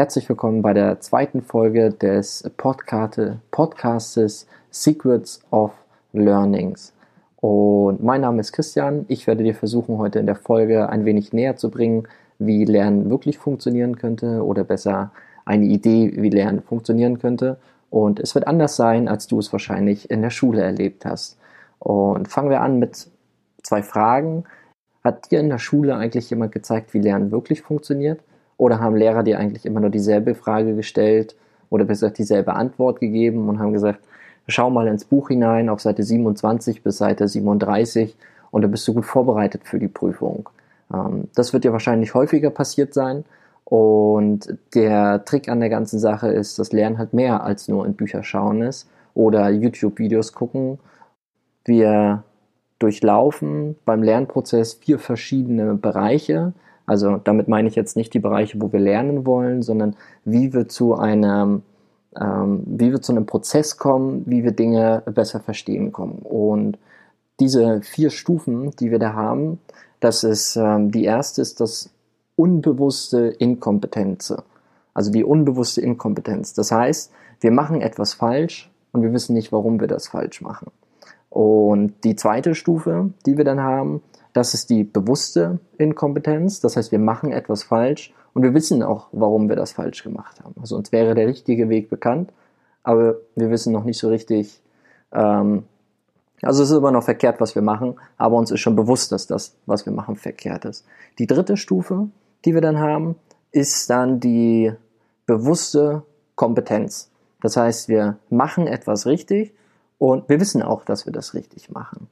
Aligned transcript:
Herzlich 0.00 0.30
willkommen 0.30 0.62
bei 0.62 0.72
der 0.72 1.00
zweiten 1.00 1.42
Folge 1.42 1.90
des 1.90 2.50
Podcastes 2.56 4.46
Secrets 4.70 5.42
of 5.50 5.72
Learnings. 6.14 6.94
Und 7.42 8.02
mein 8.02 8.22
Name 8.22 8.40
ist 8.40 8.52
Christian. 8.52 9.04
Ich 9.08 9.26
werde 9.26 9.44
dir 9.44 9.54
versuchen, 9.54 9.98
heute 9.98 10.18
in 10.18 10.24
der 10.24 10.36
Folge 10.36 10.88
ein 10.88 11.04
wenig 11.04 11.34
näher 11.34 11.56
zu 11.56 11.70
bringen, 11.70 12.08
wie 12.38 12.64
Lernen 12.64 13.10
wirklich 13.10 13.36
funktionieren 13.36 13.96
könnte 13.96 14.42
oder 14.42 14.64
besser 14.64 15.12
eine 15.44 15.66
Idee, 15.66 16.14
wie 16.16 16.30
Lernen 16.30 16.62
funktionieren 16.62 17.18
könnte. 17.18 17.58
Und 17.90 18.20
es 18.20 18.34
wird 18.34 18.46
anders 18.46 18.76
sein, 18.76 19.06
als 19.06 19.26
du 19.26 19.38
es 19.38 19.52
wahrscheinlich 19.52 20.10
in 20.10 20.22
der 20.22 20.30
Schule 20.30 20.62
erlebt 20.62 21.04
hast. 21.04 21.36
Und 21.78 22.26
fangen 22.26 22.48
wir 22.48 22.62
an 22.62 22.78
mit 22.78 23.06
zwei 23.62 23.82
Fragen. 23.82 24.44
Hat 25.04 25.30
dir 25.30 25.40
in 25.40 25.50
der 25.50 25.58
Schule 25.58 25.94
eigentlich 25.94 26.30
jemand 26.30 26.52
gezeigt, 26.52 26.94
wie 26.94 27.00
Lernen 27.00 27.32
wirklich 27.32 27.60
funktioniert? 27.60 28.22
Oder 28.60 28.78
haben 28.78 28.94
Lehrer 28.94 29.22
dir 29.22 29.38
eigentlich 29.38 29.64
immer 29.64 29.80
nur 29.80 29.88
dieselbe 29.88 30.34
Frage 30.34 30.76
gestellt 30.76 31.34
oder 31.70 31.86
besser 31.86 32.08
gesagt 32.08 32.18
dieselbe 32.18 32.52
Antwort 32.52 33.00
gegeben 33.00 33.48
und 33.48 33.58
haben 33.58 33.72
gesagt, 33.72 34.00
schau 34.48 34.68
mal 34.68 34.86
ins 34.86 35.06
Buch 35.06 35.28
hinein 35.28 35.70
auf 35.70 35.80
Seite 35.80 36.02
27 36.02 36.82
bis 36.82 36.98
Seite 36.98 37.26
37 37.26 38.14
und 38.50 38.60
dann 38.60 38.70
bist 38.70 38.86
du 38.86 38.92
gut 38.92 39.06
vorbereitet 39.06 39.62
für 39.64 39.78
die 39.78 39.88
Prüfung. 39.88 40.50
Ähm, 40.92 41.28
das 41.34 41.54
wird 41.54 41.64
dir 41.64 41.72
wahrscheinlich 41.72 42.12
häufiger 42.12 42.50
passiert 42.50 42.92
sein. 42.92 43.24
Und 43.64 44.54
der 44.74 45.24
Trick 45.24 45.48
an 45.48 45.60
der 45.60 45.70
ganzen 45.70 45.98
Sache 45.98 46.28
ist, 46.28 46.58
dass 46.58 46.72
Lernen 46.72 46.98
halt 46.98 47.14
mehr 47.14 47.42
als 47.42 47.66
nur 47.66 47.86
in 47.86 47.94
Bücher 47.94 48.22
schauen 48.22 48.60
ist 48.60 48.90
oder 49.14 49.48
YouTube-Videos 49.48 50.34
gucken. 50.34 50.78
Wir 51.64 52.24
durchlaufen 52.78 53.76
beim 53.86 54.02
Lernprozess 54.02 54.74
vier 54.74 54.98
verschiedene 54.98 55.76
Bereiche, 55.76 56.52
also 56.90 57.18
damit 57.18 57.46
meine 57.46 57.68
ich 57.68 57.76
jetzt 57.76 57.94
nicht 57.94 58.12
die 58.14 58.18
Bereiche, 58.18 58.60
wo 58.60 58.72
wir 58.72 58.80
lernen 58.80 59.24
wollen, 59.24 59.62
sondern 59.62 59.94
wie 60.24 60.52
wir 60.52 60.66
zu 60.66 60.96
einem, 60.96 61.62
ähm, 62.20 62.64
wie 62.66 62.90
wir 62.90 63.00
zu 63.00 63.12
einem 63.12 63.26
Prozess 63.26 63.76
kommen, 63.76 64.24
wie 64.26 64.42
wir 64.42 64.50
Dinge 64.50 65.04
besser 65.06 65.38
verstehen 65.38 65.92
kommen. 65.92 66.18
Und 66.18 66.78
diese 67.38 67.80
vier 67.82 68.10
Stufen, 68.10 68.72
die 68.80 68.90
wir 68.90 68.98
da 68.98 69.12
haben, 69.12 69.60
das 70.00 70.24
ist 70.24 70.56
ähm, 70.56 70.90
die 70.90 71.04
erste 71.04 71.42
ist 71.42 71.60
das 71.60 71.90
unbewusste 72.34 73.36
Inkompetenz. 73.38 74.34
Also 74.92 75.12
die 75.12 75.22
unbewusste 75.22 75.82
Inkompetenz. 75.82 76.54
Das 76.54 76.72
heißt, 76.72 77.12
wir 77.40 77.52
machen 77.52 77.82
etwas 77.82 78.14
falsch 78.14 78.68
und 78.90 79.02
wir 79.02 79.12
wissen 79.12 79.34
nicht, 79.34 79.52
warum 79.52 79.78
wir 79.78 79.86
das 79.86 80.08
falsch 80.08 80.40
machen. 80.40 80.72
Und 81.28 82.02
die 82.02 82.16
zweite 82.16 82.56
Stufe, 82.56 83.10
die 83.26 83.36
wir 83.36 83.44
dann 83.44 83.60
haben, 83.60 84.02
das 84.32 84.54
ist 84.54 84.70
die 84.70 84.84
bewusste 84.84 85.58
Inkompetenz. 85.78 86.60
Das 86.60 86.76
heißt, 86.76 86.92
wir 86.92 86.98
machen 86.98 87.32
etwas 87.32 87.64
falsch 87.64 88.12
und 88.32 88.42
wir 88.42 88.54
wissen 88.54 88.82
auch, 88.82 89.08
warum 89.12 89.48
wir 89.48 89.56
das 89.56 89.72
falsch 89.72 90.02
gemacht 90.02 90.40
haben. 90.42 90.54
Also 90.60 90.76
uns 90.76 90.92
wäre 90.92 91.14
der 91.14 91.26
richtige 91.26 91.68
Weg 91.68 91.90
bekannt, 91.90 92.32
aber 92.82 93.16
wir 93.34 93.50
wissen 93.50 93.72
noch 93.72 93.84
nicht 93.84 93.98
so 93.98 94.08
richtig, 94.08 94.60
ähm, 95.12 95.64
also 96.42 96.62
es 96.62 96.70
ist 96.70 96.76
immer 96.76 96.92
noch 96.92 97.02
verkehrt, 97.02 97.40
was 97.40 97.54
wir 97.54 97.62
machen, 97.62 97.96
aber 98.16 98.36
uns 98.36 98.50
ist 98.50 98.60
schon 98.60 98.76
bewusst, 98.76 99.12
dass 99.12 99.26
das, 99.26 99.56
was 99.66 99.84
wir 99.84 99.92
machen, 99.92 100.16
verkehrt 100.16 100.64
ist. 100.64 100.86
Die 101.18 101.26
dritte 101.26 101.56
Stufe, 101.56 102.08
die 102.44 102.54
wir 102.54 102.60
dann 102.60 102.78
haben, 102.78 103.16
ist 103.52 103.90
dann 103.90 104.20
die 104.20 104.72
bewusste 105.26 106.02
Kompetenz. 106.36 107.10
Das 107.42 107.56
heißt, 107.56 107.88
wir 107.88 108.18
machen 108.30 108.66
etwas 108.66 109.06
richtig 109.06 109.52
und 109.98 110.28
wir 110.28 110.40
wissen 110.40 110.62
auch, 110.62 110.84
dass 110.84 111.04
wir 111.04 111.12
das 111.12 111.34
richtig 111.34 111.70
machen. 111.70 112.08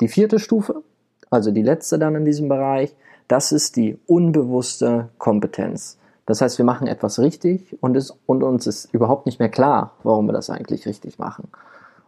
Die 0.00 0.08
vierte 0.08 0.38
Stufe, 0.38 0.82
also 1.30 1.52
die 1.52 1.62
letzte 1.62 1.98
dann 1.98 2.16
in 2.16 2.24
diesem 2.24 2.48
Bereich, 2.48 2.94
das 3.28 3.52
ist 3.52 3.76
die 3.76 3.98
unbewusste 4.06 5.08
Kompetenz. 5.18 5.98
Das 6.26 6.40
heißt, 6.40 6.58
wir 6.58 6.64
machen 6.64 6.86
etwas 6.86 7.18
richtig 7.18 7.76
und, 7.80 7.96
es, 7.96 8.16
und 8.26 8.42
uns 8.42 8.66
ist 8.66 8.92
überhaupt 8.92 9.26
nicht 9.26 9.38
mehr 9.38 9.48
klar, 9.48 9.92
warum 10.02 10.26
wir 10.26 10.32
das 10.32 10.50
eigentlich 10.50 10.86
richtig 10.86 11.18
machen. 11.18 11.48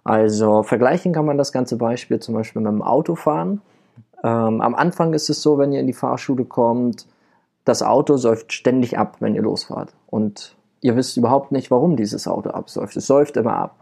Also 0.05 0.62
vergleichen 0.62 1.12
kann 1.12 1.27
man 1.27 1.38
das 1.38 1.53
ganze 1.53 1.77
Beispiel 1.77 2.19
zum 2.21 2.34
Beispiel 2.34 2.62
mit 2.62 2.72
dem 2.72 2.82
Autofahren. 2.82 3.61
Ähm, 4.25 4.61
am 4.61 4.75
Anfang 4.75 5.12
ist 5.12 5.31
es 5.31 5.43
so, 5.43 5.59
wenn 5.59 5.72
ihr 5.72 5.81
in 5.81 5.87
die 5.87 5.93
Fahrschule 5.93 6.44
kommt, 6.44 7.06
das 7.65 7.82
Auto 7.82 8.16
säuft 8.16 8.53
ständig 8.53 8.99
ab, 8.99 9.16
wenn 9.21 9.34
ihr 9.34 9.43
losfahrt. 9.43 9.94
Und 10.09 10.56
ihr 10.81 10.97
wisst 10.97 11.16
überhaupt 11.16 11.53
nicht, 11.53 11.71
warum 11.71 11.97
dieses 11.97 12.27
Auto 12.27 12.50
absäuft. 12.50 12.97
Es 12.97 13.06
säuft 13.06 13.37
immer 13.37 13.55
ab. 13.55 13.77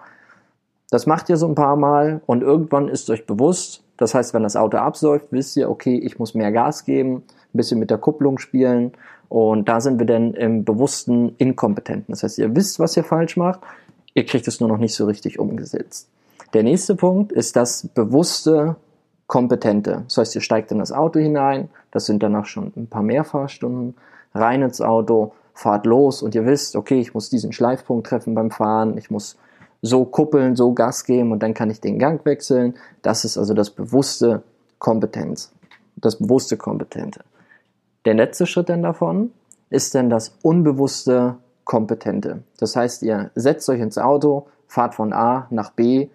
Das 0.91 1.07
macht 1.07 1.29
ihr 1.29 1.37
so 1.37 1.47
ein 1.47 1.55
paar 1.55 1.77
Mal 1.77 2.21
und 2.27 2.43
irgendwann 2.43 2.89
ist 2.89 3.09
euch 3.11 3.27
bewusst, 3.27 3.83
das 4.01 4.15
heißt, 4.15 4.33
wenn 4.33 4.43
das 4.43 4.57
Auto 4.57 4.79
absäuft, 4.79 5.27
wisst 5.31 5.59
ihr, 5.59 5.69
okay, 5.69 5.99
ich 5.99 6.19
muss 6.19 6.33
mehr 6.33 6.51
Gas 6.53 6.87
geben, 6.87 7.17
ein 7.17 7.53
bisschen 7.53 7.79
mit 7.79 7.91
der 7.91 7.99
Kupplung 7.99 8.39
spielen 8.39 8.93
und 9.29 9.69
da 9.69 9.83
sind 9.83 9.99
wir 9.99 10.07
dann 10.07 10.33
im 10.33 10.65
bewussten 10.65 11.35
Inkompetenten. 11.37 12.07
Das 12.09 12.23
heißt, 12.23 12.39
ihr 12.39 12.57
wisst, 12.57 12.81
was 12.81 12.97
ihr 12.97 13.05
falsch 13.05 13.37
macht, 13.37 13.61
ihr 14.15 14.25
kriegt 14.25 14.49
es 14.49 14.59
nur 14.59 14.71
noch 14.71 14.79
nicht 14.79 14.95
so 14.95 15.05
richtig 15.05 15.39
umgesetzt. 15.39 16.09
Der 16.55 16.63
nächste 16.63 16.97
Punkt 16.97 17.31
ist 17.31 17.57
das 17.57 17.89
bewusste 17.89 18.77
Kompetente. 19.27 20.05
Das 20.05 20.17
heißt, 20.17 20.35
ihr 20.35 20.41
steigt 20.41 20.73
in 20.73 20.79
das 20.79 20.93
Auto 20.93 21.21
hinein, 21.21 21.69
das 21.91 22.07
sind 22.07 22.23
danach 22.23 22.47
schon 22.47 22.73
ein 22.77 22.87
paar 22.87 23.03
mehr 23.03 23.25
Fahrstunden, 23.25 23.97
rein 24.35 24.63
ins 24.63 24.81
Auto, 24.81 25.35
fahrt 25.53 25.85
los 25.85 26.23
und 26.23 26.35
ihr 26.35 26.47
wisst, 26.47 26.75
okay, 26.75 27.01
ich 27.01 27.13
muss 27.13 27.29
diesen 27.29 27.53
Schleifpunkt 27.53 28.07
treffen 28.07 28.35
beim 28.35 28.51
Fahren, 28.51 28.97
ich 28.97 29.11
muss 29.11 29.37
so 29.83 30.05
kuppeln, 30.05 30.57
so 30.57 30.73
Gas 30.73 31.05
geben 31.05 31.33
und 31.33 31.43
dann 31.43 31.55
kann 31.55 31.71
ich 31.71 31.81
den 31.81 31.99
Gang 31.99 32.25
wechseln. 32.25 32.75
Das 33.03 33.25
ist 33.25 33.39
also 33.39 33.55
das 33.55 33.71
bewusste 33.71 34.43
Kompetenz, 34.79 35.53
das 35.97 36.17
bewusste 36.17 36.57
Kompetente. 36.57 37.21
Der 38.05 38.15
letzte 38.15 38.47
Schritt 38.47 38.69
dann 38.69 38.83
davon 38.83 39.31
ist 39.69 39.95
dann 39.95 40.11
das 40.11 40.37
unbewusste 40.43 41.37
Kompetente. 41.65 42.43
Das 42.59 42.77
heißt, 42.77 43.03
ihr 43.03 43.31
setzt 43.35 43.69
euch 43.69 43.81
ins 43.81 43.99
Auto, 43.99 44.49
fahrt 44.67 44.95
von 44.95 45.13
A 45.13 45.47
nach 45.51 45.71
B, 45.71 46.09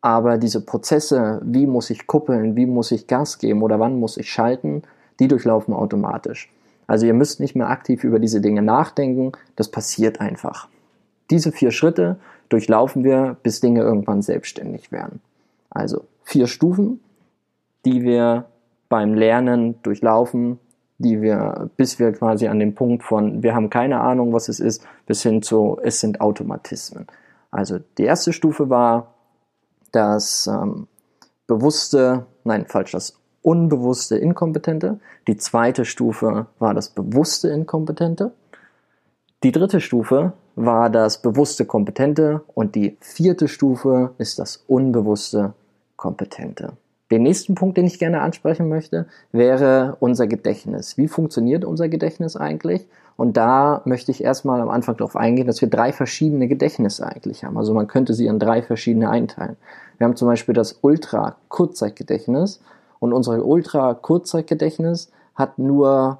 aber 0.00 0.38
diese 0.38 0.64
Prozesse, 0.64 1.40
wie 1.44 1.66
muss 1.66 1.90
ich 1.90 2.06
kuppeln, 2.06 2.56
wie 2.56 2.66
muss 2.66 2.92
ich 2.92 3.06
Gas 3.06 3.38
geben 3.38 3.62
oder 3.62 3.80
wann 3.80 3.98
muss 3.98 4.16
ich 4.16 4.30
schalten, 4.30 4.82
die 5.18 5.28
durchlaufen 5.28 5.74
automatisch. 5.74 6.52
Also 6.86 7.06
ihr 7.06 7.14
müsst 7.14 7.40
nicht 7.40 7.54
mehr 7.54 7.68
aktiv 7.68 8.04
über 8.04 8.18
diese 8.18 8.40
Dinge 8.40 8.62
nachdenken, 8.62 9.32
das 9.56 9.68
passiert 9.68 10.20
einfach. 10.20 10.68
Diese 11.30 11.52
vier 11.52 11.70
Schritte 11.70 12.18
durchlaufen 12.48 13.04
wir, 13.04 13.36
bis 13.42 13.60
Dinge 13.60 13.80
irgendwann 13.80 14.22
selbstständig 14.22 14.92
werden. 14.92 15.20
Also 15.70 16.04
vier 16.24 16.46
Stufen, 16.46 17.00
die 17.84 18.02
wir 18.02 18.46
beim 18.88 19.14
Lernen 19.14 19.80
durchlaufen, 19.82 20.58
die 20.98 21.22
wir, 21.22 21.70
bis 21.76 21.98
wir 21.98 22.12
quasi 22.12 22.48
an 22.48 22.58
den 22.58 22.74
Punkt 22.74 23.04
von, 23.04 23.42
wir 23.42 23.54
haben 23.54 23.70
keine 23.70 24.00
Ahnung, 24.00 24.32
was 24.32 24.48
es 24.48 24.60
ist, 24.60 24.84
bis 25.06 25.22
hin 25.22 25.42
zu, 25.42 25.78
es 25.82 26.00
sind 26.00 26.20
Automatismen. 26.20 27.06
Also 27.50 27.78
die 27.98 28.04
erste 28.04 28.32
Stufe 28.32 28.68
war 28.68 29.14
das 29.92 30.46
ähm, 30.48 30.88
bewusste, 31.46 32.26
nein, 32.44 32.66
falsch, 32.66 32.92
das 32.92 33.18
unbewusste 33.42 34.18
Inkompetente. 34.18 34.98
Die 35.26 35.36
zweite 35.36 35.84
Stufe 35.84 36.46
war 36.58 36.74
das 36.74 36.90
bewusste 36.90 37.48
Inkompetente. 37.48 38.32
Die 39.44 39.52
dritte 39.52 39.80
Stufe 39.80 40.32
war 40.58 40.90
das 40.90 41.22
bewusste 41.22 41.64
Kompetente 41.64 42.42
und 42.54 42.74
die 42.74 42.96
vierte 43.00 43.48
Stufe 43.48 44.10
ist 44.18 44.38
das 44.38 44.64
unbewusste 44.66 45.54
Kompetente. 45.96 46.72
Den 47.10 47.22
nächsten 47.22 47.54
Punkt, 47.54 47.78
den 47.78 47.86
ich 47.86 47.98
gerne 47.98 48.20
ansprechen 48.20 48.68
möchte, 48.68 49.06
wäre 49.32 49.96
unser 50.00 50.26
Gedächtnis. 50.26 50.98
Wie 50.98 51.08
funktioniert 51.08 51.64
unser 51.64 51.88
Gedächtnis 51.88 52.36
eigentlich? 52.36 52.86
Und 53.16 53.36
da 53.36 53.82
möchte 53.84 54.10
ich 54.10 54.22
erstmal 54.22 54.60
am 54.60 54.68
Anfang 54.68 54.96
darauf 54.96 55.16
eingehen, 55.16 55.46
dass 55.46 55.60
wir 55.60 55.70
drei 55.70 55.92
verschiedene 55.92 56.48
Gedächtnisse 56.48 57.06
eigentlich 57.06 57.44
haben. 57.44 57.56
Also 57.56 57.72
man 57.72 57.86
könnte 57.86 58.12
sie 58.12 58.26
in 58.26 58.38
drei 58.38 58.62
verschiedene 58.62 59.08
einteilen. 59.08 59.56
Wir 59.96 60.06
haben 60.06 60.16
zum 60.16 60.28
Beispiel 60.28 60.54
das 60.54 60.80
Ultra-Kurzzeitgedächtnis 60.82 62.60
und 62.98 63.12
unser 63.12 63.44
Ultra-Kurzzeitgedächtnis 63.44 65.10
hat 65.34 65.58
nur 65.58 66.18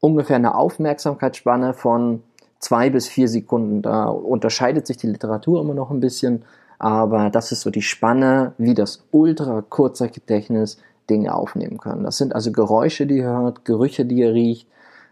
ungefähr 0.00 0.36
eine 0.36 0.54
Aufmerksamkeitsspanne 0.54 1.74
von 1.74 2.22
zwei 2.60 2.90
bis 2.90 3.08
vier 3.08 3.28
Sekunden. 3.28 3.82
Da 3.82 4.04
unterscheidet 4.04 4.86
sich 4.86 4.98
die 4.98 5.08
Literatur 5.08 5.60
immer 5.60 5.74
noch 5.74 5.90
ein 5.90 6.00
bisschen, 6.00 6.44
aber 6.78 7.30
das 7.30 7.50
ist 7.52 7.62
so 7.62 7.70
die 7.70 7.82
Spanne, 7.82 8.52
wie 8.58 8.74
das 8.74 9.02
ultra 9.10 9.62
kurze 9.68 10.08
Gedächtnis 10.08 10.78
Dinge 11.08 11.34
aufnehmen 11.34 11.78
kann. 11.78 12.04
Das 12.04 12.18
sind 12.18 12.34
also 12.34 12.52
Geräusche, 12.52 13.06
die 13.06 13.18
ihr 13.18 13.28
hört, 13.28 13.64
Gerüche, 13.64 14.04
die 14.04 14.16
ihr 14.16 14.32
riecht, 14.32 14.68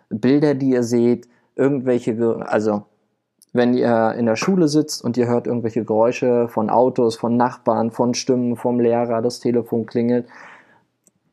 Bilder, 0.08 0.54
die 0.54 0.70
ihr 0.70 0.84
seht, 0.84 1.28
irgendwelche, 1.56 2.16
also 2.46 2.84
wenn 3.52 3.74
ihr 3.74 4.14
in 4.16 4.26
der 4.26 4.36
Schule 4.36 4.68
sitzt 4.68 5.02
und 5.02 5.16
ihr 5.16 5.26
hört 5.26 5.46
irgendwelche 5.46 5.84
Geräusche 5.84 6.48
von 6.48 6.70
Autos, 6.70 7.16
von 7.16 7.36
Nachbarn, 7.36 7.90
von 7.90 8.14
Stimmen, 8.14 8.56
vom 8.56 8.78
Lehrer, 8.78 9.20
das 9.20 9.40
Telefon 9.40 9.86
klingelt, 9.86 10.26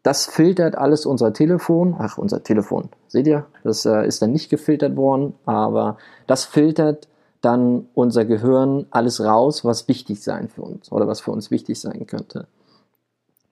das 0.05 0.27
filtert 0.27 0.77
alles 0.77 1.07
unser 1.07 1.33
Telefon. 1.33 1.95
Ach, 1.97 2.19
unser 2.19 2.43
Telefon. 2.43 2.89
Seht 3.07 3.25
ihr? 3.25 3.47
Das 3.63 3.85
äh, 3.87 4.05
ist 4.05 4.21
dann 4.21 4.31
nicht 4.31 4.51
gefiltert 4.51 4.95
worden, 4.95 5.33
aber 5.47 5.97
das 6.27 6.45
filtert 6.45 7.07
dann 7.41 7.87
unser 7.95 8.23
Gehirn 8.23 8.85
alles 8.91 9.23
raus, 9.23 9.65
was 9.65 9.87
wichtig 9.87 10.21
sein 10.21 10.47
für 10.47 10.61
uns 10.61 10.91
oder 10.91 11.07
was 11.07 11.21
für 11.21 11.31
uns 11.31 11.49
wichtig 11.49 11.81
sein 11.81 12.05
könnte. 12.05 12.45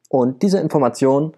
Und 0.09 0.43
diese 0.43 0.59
Information 0.59 1.33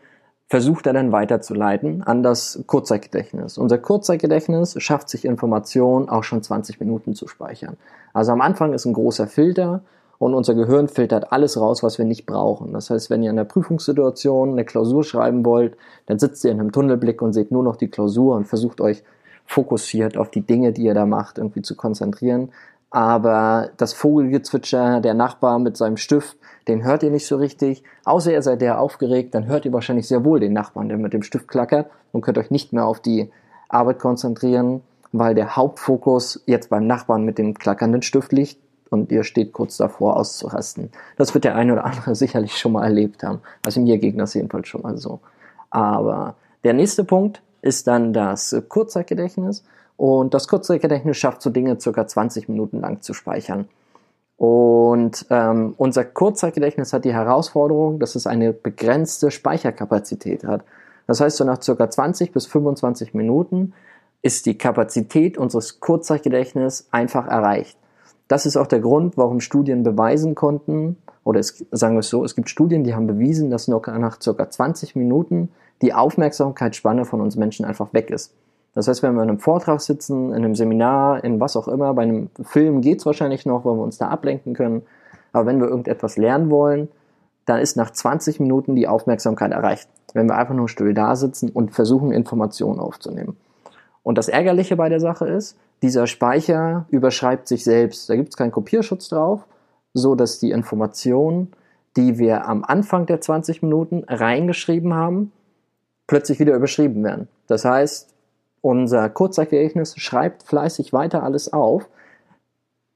versucht 0.48 0.86
er 0.86 0.92
dann 0.92 1.14
weiterzuleiten 1.14 2.04
an 2.04 2.22
das 2.22 2.62
Kurzzeitgedächtnis. 2.68 3.58
Unser 3.58 3.78
Kurzzeitgedächtnis 3.78 4.76
schafft 4.84 5.08
sich 5.08 5.24
Informationen 5.24 6.10
auch 6.10 6.26
schon 6.26 6.44
20 6.44 6.82
Minuten 6.82 7.16
zu 7.16 7.30
speichern. 7.30 7.78
Also 8.12 8.34
am 8.34 8.42
Anfang 8.42 8.74
ist 8.74 8.84
ein 8.84 8.94
großer 8.94 9.28
Filter 9.28 9.82
und 10.18 10.34
unser 10.34 10.54
Gehirn 10.54 10.88
filtert 10.88 11.32
alles 11.32 11.60
raus, 11.60 11.84
was 11.84 11.98
wir 11.98 12.06
nicht 12.06 12.26
brauchen. 12.26 12.74
Das 12.74 12.90
heißt, 12.90 13.10
wenn 13.10 13.24
ihr 13.24 13.30
in 13.30 13.36
der 13.36 13.44
Prüfungssituation 13.44 14.52
eine 14.52 14.66
Klausur 14.66 15.04
schreiben 15.04 15.46
wollt, 15.46 15.78
dann 16.06 16.20
sitzt 16.20 16.44
ihr 16.46 16.52
in 16.52 16.60
einem 16.60 16.72
Tunnelblick 16.72 17.22
und 17.22 17.34
seht 17.34 17.52
nur 17.52 17.64
noch 17.64 17.76
die 17.76 17.90
Klausur 17.90 18.36
und 18.36 18.46
versucht 18.46 18.82
euch 18.82 19.04
fokussiert 19.46 20.18
auf 20.18 20.32
die 20.32 20.42
Dinge, 20.42 20.72
die 20.72 20.84
ihr 20.84 20.94
da 20.94 21.06
macht, 21.06 21.38
irgendwie 21.38 21.62
zu 21.62 21.76
konzentrieren. 21.76 22.50
Aber 22.90 23.70
das 23.78 23.94
Vogelgezwitscher, 23.94 25.02
der 25.02 25.14
Nachbar 25.14 25.60
mit 25.60 25.76
seinem 25.76 25.98
Stift, 25.98 26.38
den 26.68 26.84
hört 26.84 27.04
ihr 27.04 27.12
nicht 27.12 27.28
so 27.28 27.36
richtig. 27.36 27.84
Außer 28.06 28.32
ihr 28.32 28.42
seid 28.42 28.62
der 28.62 28.80
aufgeregt, 28.80 29.36
dann 29.36 29.48
hört 29.48 29.66
ihr 29.66 29.74
wahrscheinlich 29.74 30.08
sehr 30.08 30.24
wohl 30.24 30.40
den 30.40 30.54
Nachbarn, 30.54 30.90
der 30.90 30.98
mit 30.98 31.14
dem 31.14 31.22
Stift 31.22 31.48
klackert 31.48 31.90
und 32.12 32.22
könnt 32.22 32.38
euch 32.38 32.52
nicht 32.52 32.74
mehr 32.74 32.86
auf 32.86 33.02
die 33.02 33.30
Arbeit 33.68 34.00
konzentrieren, 34.00 34.82
weil 35.12 35.36
der 35.36 35.56
Hauptfokus 35.56 36.42
jetzt 36.46 36.70
beim 36.70 36.88
Nachbarn 36.88 37.24
mit 37.24 37.38
dem 37.38 37.54
klackernden 37.56 38.02
Stift 38.02 38.32
liegt 38.32 38.58
und 38.90 39.12
ihr 39.12 39.24
steht 39.24 39.54
kurz 39.54 39.78
davor 39.78 40.18
auszurasten. 40.18 40.92
Das 41.18 41.34
wird 41.34 41.44
der 41.44 41.56
eine 41.56 41.74
oder 41.74 41.86
andere 41.86 42.16
sicherlich 42.16 42.58
schon 42.58 42.74
mal 42.74 42.84
erlebt 42.84 43.24
haben. 43.24 43.42
Also 43.66 43.82
mir 43.82 43.98
ging 43.98 44.18
das 44.18 44.34
jedenfalls 44.34 44.68
schon 44.68 44.82
mal 44.82 44.98
so. 44.98 45.20
Aber 45.70 46.36
der 46.64 46.74
nächste 46.74 47.04
Punkt 47.04 47.42
ist 47.62 47.88
dann 47.88 48.14
das 48.14 48.56
Kurzzeitgedächtnis. 48.70 49.64
Und 49.98 50.34
das 50.34 50.48
Kurzzeitgedächtnis 50.48 51.18
schafft 51.18 51.42
so 51.42 51.50
Dinge 51.50 51.80
circa 51.80 52.06
20 52.06 52.50
Minuten 52.50 52.82
lang 52.82 53.02
zu 53.02 53.14
speichern. 53.14 53.68
Und 54.38 55.26
ähm, 55.30 55.74
unser 55.78 56.04
Kurzzeitgedächtnis 56.04 56.92
hat 56.92 57.06
die 57.06 57.14
Herausforderung, 57.14 58.00
dass 58.00 58.16
es 58.16 58.28
eine 58.28 58.52
begrenzte 58.52 59.32
Speicherkapazität 59.32 60.44
hat. 60.44 60.64
Das 61.08 61.22
heißt, 61.22 61.38
so 61.38 61.46
nach 61.46 61.62
circa 61.62 61.90
20 61.90 62.34
bis 62.34 62.46
25 62.46 63.14
Minuten 63.14 63.74
ist 64.22 64.46
die 64.46 64.58
Kapazität 64.58 65.38
unseres 65.38 65.80
Kurzzeitgedächtnisses 65.80 66.88
einfach 66.92 67.28
erreicht. 67.28 67.78
Das 68.28 68.46
ist 68.46 68.58
auch 68.58 68.68
der 68.68 68.80
Grund, 68.80 69.18
warum 69.18 69.40
Studien 69.40 69.84
beweisen 69.84 70.36
konnten, 70.36 70.98
oder 71.24 71.40
es, 71.40 71.66
sagen 71.72 71.96
wir 71.96 72.00
es 72.00 72.10
so, 72.10 72.24
es 72.24 72.36
gibt 72.36 72.50
Studien, 72.50 72.84
die 72.84 72.96
haben 72.96 73.08
bewiesen, 73.08 73.50
dass 73.50 73.68
noch 73.68 73.88
nach 73.88 74.22
circa 74.22 74.50
20 74.50 74.96
Minuten 74.96 75.50
die 75.82 75.94
Aufmerksamkeitsspanne 75.94 77.06
von 77.06 77.22
uns 77.22 77.36
Menschen 77.36 77.66
einfach 77.66 77.94
weg 77.94 78.10
ist. 78.10 78.34
Das 78.74 78.88
heißt, 78.88 79.04
wenn 79.04 79.16
wir 79.16 79.24
in 79.24 79.30
einem 79.30 79.40
Vortrag 79.40 79.82
sitzen, 79.82 80.30
in 80.30 80.44
einem 80.44 80.54
Seminar, 80.54 81.24
in 81.24 81.40
was 81.40 81.56
auch 81.56 81.68
immer, 81.68 81.94
bei 81.94 82.04
einem 82.04 82.30
Film 82.44 82.82
geht's 82.82 83.06
wahrscheinlich 83.06 83.46
noch, 83.46 83.66
weil 83.66 83.76
wir 83.76 83.84
uns 83.84 83.98
da 83.98 84.10
ablenken 84.10 84.54
können. 84.54 84.84
Aber 85.32 85.46
wenn 85.46 85.60
wir 85.60 85.68
irgendetwas 85.68 86.18
lernen 86.18 86.50
wollen, 86.50 86.90
dann 87.46 87.60
ist 87.60 87.78
nach 87.78 87.92
20 87.92 88.40
Minuten 88.40 88.76
die 88.76 88.88
Aufmerksamkeit 88.88 89.52
erreicht. 89.52 89.90
Wenn 90.14 90.28
wir 90.28 90.38
einfach 90.38 90.56
nur 90.56 90.68
still 90.68 90.94
da 90.94 91.16
sitzen 91.16 91.50
und 91.50 91.72
versuchen, 91.72 92.12
Informationen 92.12 92.80
aufzunehmen. 92.80 93.38
Und 94.04 94.18
das 94.18 94.28
Ärgerliche 94.28 94.76
bei 94.76 94.90
der 94.90 95.00
Sache 95.00 95.28
ist, 95.28 95.58
dieser 95.82 96.08
Speicher 96.08 96.86
überschreibt 96.90 97.48
sich 97.48 97.64
selbst. 97.64 98.10
Da 98.10 98.16
gibt 98.16 98.30
es 98.30 98.38
keinen 98.38 98.52
Kopierschutz 98.52 99.10
drauf, 99.10 99.46
so 99.94 100.16
dass 100.16 100.40
die 100.40 100.52
Informationen, 100.52 101.52
die 101.98 102.18
wir 102.18 102.48
am 102.48 102.64
Anfang 102.64 103.06
der 103.06 103.22
20 103.22 103.62
Minuten 103.62 104.04
reingeschrieben 104.08 104.94
haben, 104.94 105.32
plötzlich 106.08 106.40
wieder 106.40 106.56
überschrieben 106.56 107.04
werden. 107.04 107.28
Das 107.48 107.66
heißt, 107.66 108.10
unser 108.62 109.10
Kurzzeitgedächtnis 109.10 109.96
schreibt 109.98 110.44
fleißig 110.44 110.92
weiter 110.92 111.24
alles 111.24 111.54
auf. 111.54 111.88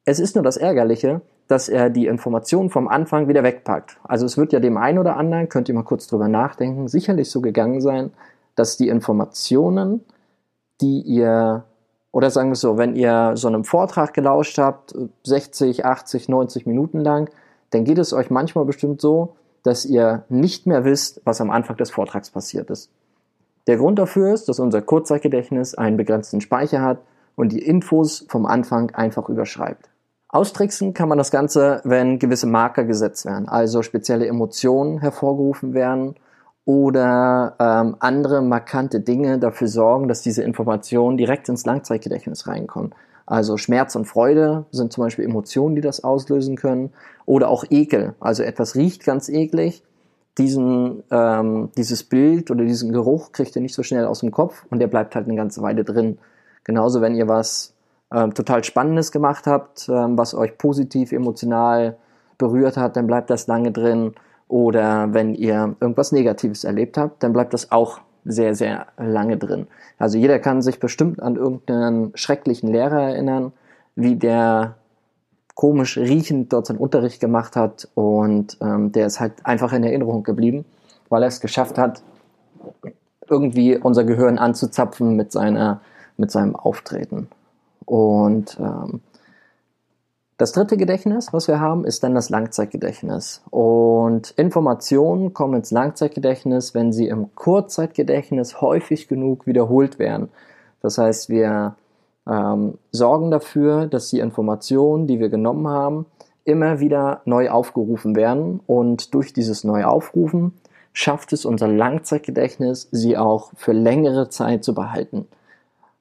Es 0.04 0.20
ist 0.20 0.36
nur 0.36 0.44
das 0.44 0.58
Ärgerliche, 0.58 1.22
dass 1.48 1.70
er 1.70 1.90
die 1.90 2.08
Informationen 2.08 2.70
vom 2.70 2.88
Anfang 2.88 3.28
wieder 3.28 3.44
wegpackt. 3.44 3.98
Also 4.04 4.26
es 4.26 4.38
wird 4.38 4.54
ja 4.54 4.60
dem 4.60 4.78
einen 4.78 5.00
oder 5.00 5.18
anderen, 5.18 5.50
könnt 5.50 5.68
ihr 5.68 5.76
mal 5.76 5.84
kurz 5.84 6.08
drüber 6.08 6.28
nachdenken, 6.28 6.88
sicherlich 6.88 7.30
so 7.32 7.42
gegangen 7.42 7.82
sein, 7.82 8.12
dass 8.56 8.78
die 8.78 8.88
Informationen, 8.88 10.06
die 10.82 11.02
ihr, 11.02 11.64
oder 12.12 12.30
sagen 12.32 12.50
wir 12.50 12.56
so, 12.56 12.78
wenn 12.78 12.96
ihr 12.96 13.34
so 13.36 13.48
einem 13.48 13.64
Vortrag 13.64 14.14
gelauscht 14.14 14.58
habt, 14.58 14.96
60, 15.24 15.86
80, 15.86 16.30
90 16.30 16.66
Minuten 16.66 17.00
lang, 17.00 17.30
dann 17.70 17.84
geht 17.84 18.00
es 18.00 18.14
euch 18.14 18.30
manchmal 18.30 18.66
bestimmt 18.66 19.00
so, 19.00 19.36
dass 19.64 19.86
ihr 19.86 20.24
nicht 20.30 20.66
mehr 20.66 20.86
wisst, 20.86 21.22
was 21.26 21.42
am 21.42 21.52
Anfang 21.52 21.78
des 21.78 21.92
Vortrags 21.92 22.32
passiert 22.32 22.70
ist. 22.70 22.90
Der 23.68 23.78
Grund 23.78 24.00
dafür 24.00 24.34
ist, 24.34 24.50
dass 24.50 24.60
unser 24.60 24.82
Kurzzeitgedächtnis 24.82 25.76
einen 25.76 25.98
begrenzten 25.98 26.42
Speicher 26.42 26.82
hat 26.82 27.00
und 27.36 27.52
die 27.52 27.62
Infos 27.62 28.26
vom 28.28 28.46
Anfang 28.46 28.92
einfach 28.92 29.30
überschreibt. 29.30 29.90
Austricksen 30.30 30.94
kann 30.94 31.10
man 31.10 31.18
das 31.18 31.32
Ganze, 31.32 31.82
wenn 31.84 32.20
gewisse 32.20 32.48
Marker 32.48 32.84
gesetzt 32.84 33.26
werden, 33.26 33.48
also 33.48 33.82
spezielle 33.82 34.28
Emotionen 34.28 35.00
hervorgerufen 35.00 35.74
werden 35.74 36.16
oder 36.70 37.56
ähm, 37.58 37.96
andere 37.98 38.44
markante 38.44 39.00
Dinge 39.00 39.40
dafür 39.40 39.68
sorgen, 39.68 40.08
dass 40.08 40.22
diese 40.22 40.44
Informationen 40.44 41.18
direkt 41.18 41.50
ins 41.50 41.66
Langzeitgedächtnis 41.66 42.46
reinkommen. 42.46 42.94
Also 43.26 43.58
Schmerz 43.58 43.96
und 43.96 44.06
Freude 44.06 44.66
sind 44.70 44.94
zum 44.94 45.04
Beispiel 45.04 45.26
Emotionen, 45.26 45.74
die 45.74 45.82
das 45.82 46.04
auslösen 46.04 46.58
können. 46.58 46.94
Oder 47.26 47.50
auch 47.50 47.64
Ekel. 47.72 48.14
Also 48.20 48.44
etwas 48.44 48.76
riecht 48.76 49.04
ganz 49.04 49.30
eklig 49.30 49.82
diesen, 50.38 51.02
ähm, 51.10 51.70
dieses 51.76 52.04
Bild 52.04 52.52
oder 52.52 52.64
diesen 52.64 52.92
Geruch 52.92 53.32
kriegt 53.32 53.56
ihr 53.56 53.64
nicht 53.64 53.74
so 53.74 53.82
schnell 53.82 54.06
aus 54.06 54.20
dem 54.20 54.30
Kopf 54.30 54.64
und 54.70 54.78
der 54.78 54.88
bleibt 54.88 55.16
halt 55.16 55.26
eine 55.26 55.36
ganze 55.36 55.64
Weile 55.64 55.84
drin. 55.84 56.20
Genauso, 56.66 57.02
wenn 57.02 57.16
ihr 57.16 57.28
was 57.28 57.74
ähm, 58.14 58.36
total 58.36 58.64
Spannendes 58.64 59.12
gemacht 59.12 59.48
habt, 59.48 59.90
ähm, 59.90 60.20
was 60.20 60.36
euch 60.36 60.56
positiv, 60.60 61.14
emotional 61.14 61.98
berührt 62.38 62.78
hat, 62.78 62.96
dann 62.96 63.08
bleibt 63.08 63.32
das 63.32 63.48
lange 63.48 63.72
drin. 63.72 64.14
Oder 64.50 65.14
wenn 65.14 65.36
ihr 65.36 65.76
irgendwas 65.80 66.12
Negatives 66.12 66.66
erlebt 66.66 66.98
habt, 66.98 67.24
dann 67.24 67.32
bleibt 67.32 67.54
das 67.54 67.72
auch 67.72 68.02
sehr, 68.26 68.56
sehr 68.56 68.88
lange 68.98 69.38
drin. 69.38 69.68
Also 69.98 70.18
jeder 70.18 70.40
kann 70.40 70.62
sich 70.62 70.80
bestimmt 70.80 71.22
an 71.22 71.36
irgendeinen 71.36 72.12
schrecklichen 72.16 72.70
Lehrer 72.70 73.02
erinnern, 73.02 73.54
wie 73.96 74.16
der 74.16 74.76
komisch 75.54 75.98
riechend 75.98 76.52
dort 76.52 76.66
seinen 76.66 76.78
Unterricht 76.80 77.20
gemacht 77.20 77.56
hat 77.56 77.88
und 77.94 78.58
ähm, 78.62 78.92
der 78.92 79.08
ist 79.08 79.20
halt 79.20 79.34
einfach 79.44 79.72
in 79.72 79.84
Erinnerung 79.84 80.24
geblieben, 80.24 80.66
weil 81.10 81.22
er 81.22 81.28
es 81.28 81.42
geschafft 81.42 81.78
hat, 81.78 82.02
irgendwie 83.30 83.78
unser 83.78 84.04
Gehirn 84.04 84.40
anzuzapfen 84.40 85.16
mit 85.16 85.32
seiner, 85.32 85.82
mit 86.18 86.32
seinem 86.32 86.56
Auftreten. 86.56 87.28
Und 87.86 88.58
ähm, 88.60 89.02
das 90.40 90.54
dritte 90.54 90.78
Gedächtnis, 90.78 91.34
was 91.34 91.50
wir 91.50 91.60
haben, 91.60 91.84
ist 91.84 92.02
dann 92.02 92.16
das 92.16 92.30
Langzeitgedächtnis. 92.30 93.44
Und 93.50 94.32
Informationen 94.32 95.34
kommen 95.34 95.56
ins 95.56 95.70
Langzeitgedächtnis, 95.70 96.74
wenn 96.74 96.94
sie 96.94 97.10
im 97.10 97.36
Kurzzeitgedächtnis 97.36 98.62
häufig 98.62 99.10
genug 99.10 99.48
wiederholt 99.48 100.00
werden. 100.00 100.30
Das 100.82 100.98
heißt, 100.98 101.28
wir 101.28 101.76
ähm, 102.26 102.78
sorgen 102.94 103.32
dafür, 103.32 103.88
dass 103.88 104.12
die 104.12 104.20
Informationen, 104.20 105.08
die 105.08 105.20
wir 105.20 105.28
genommen 105.28 105.68
haben, 105.68 106.06
immer 106.46 106.80
wieder 106.80 107.20
neu 107.26 107.50
aufgerufen 107.50 108.16
werden. 108.16 108.62
Und 108.66 109.14
durch 109.14 109.34
dieses 109.34 109.66
Neuaufrufen 109.66 110.54
schafft 110.94 111.34
es 111.34 111.44
unser 111.44 111.68
Langzeitgedächtnis, 111.68 112.88
sie 112.94 113.18
auch 113.18 113.52
für 113.58 113.74
längere 113.74 114.30
Zeit 114.30 114.64
zu 114.64 114.74
behalten. 114.74 115.28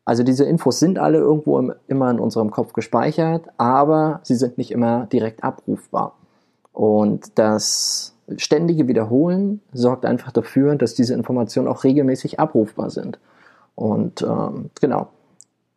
Also 0.08 0.22
diese 0.22 0.46
Infos 0.46 0.78
sind 0.78 0.98
alle 0.98 1.18
irgendwo 1.18 1.58
im, 1.58 1.74
immer 1.86 2.10
in 2.10 2.18
unserem 2.18 2.50
Kopf 2.50 2.72
gespeichert, 2.72 3.44
aber 3.58 4.20
sie 4.22 4.36
sind 4.36 4.56
nicht 4.56 4.70
immer 4.70 5.04
direkt 5.12 5.44
abrufbar. 5.44 6.14
Und 6.72 7.38
das 7.38 8.14
ständige 8.38 8.88
Wiederholen 8.88 9.60
sorgt 9.74 10.06
einfach 10.06 10.32
dafür, 10.32 10.76
dass 10.76 10.94
diese 10.94 11.12
Informationen 11.12 11.68
auch 11.68 11.84
regelmäßig 11.84 12.40
abrufbar 12.40 12.88
sind. 12.88 13.18
Und 13.74 14.22
ähm, 14.22 14.70
genau, 14.80 15.08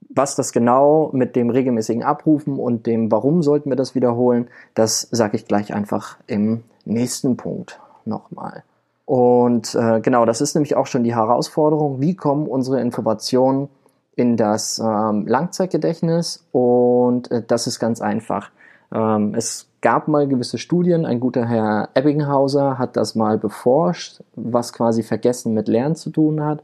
was 0.07 0.37
das 0.37 0.53
genau 0.53 1.09
mit 1.11 1.35
dem 1.35 1.49
regelmäßigen 1.49 2.03
Abrufen 2.03 2.57
und 2.57 2.87
dem 2.87 3.11
Warum 3.11 3.43
sollten 3.43 3.69
wir 3.69 3.75
das 3.75 3.95
wiederholen, 3.95 4.47
das 4.75 5.09
sage 5.11 5.35
ich 5.35 5.45
gleich 5.45 5.73
einfach 5.73 6.15
im 6.27 6.63
nächsten 6.85 7.35
Punkt 7.35 7.81
nochmal. 8.05 8.63
Und 9.03 9.75
äh, 9.75 9.99
genau, 9.99 10.23
das 10.23 10.39
ist 10.39 10.55
nämlich 10.55 10.77
auch 10.77 10.87
schon 10.87 11.03
die 11.03 11.15
Herausforderung, 11.15 11.99
wie 11.99 12.15
kommen 12.15 12.47
unsere 12.47 12.79
Informationen 12.79 13.67
in 14.15 14.37
das 14.37 14.79
ähm, 14.79 15.25
Langzeitgedächtnis 15.27 16.45
und 16.51 17.31
äh, 17.31 17.43
das 17.45 17.67
ist 17.67 17.79
ganz 17.79 18.01
einfach. 18.01 18.51
Ähm, 18.93 19.33
es 19.35 19.67
gab 19.81 20.07
mal 20.07 20.27
gewisse 20.27 20.57
Studien, 20.57 21.05
ein 21.05 21.19
guter 21.19 21.45
Herr 21.47 21.89
Ebbinghauser 21.93 22.77
hat 22.77 22.97
das 22.97 23.15
mal 23.15 23.37
beforscht, 23.37 24.21
was 24.35 24.73
quasi 24.73 25.03
Vergessen 25.03 25.53
mit 25.53 25.67
Lernen 25.67 25.95
zu 25.95 26.09
tun 26.09 26.43
hat 26.43 26.63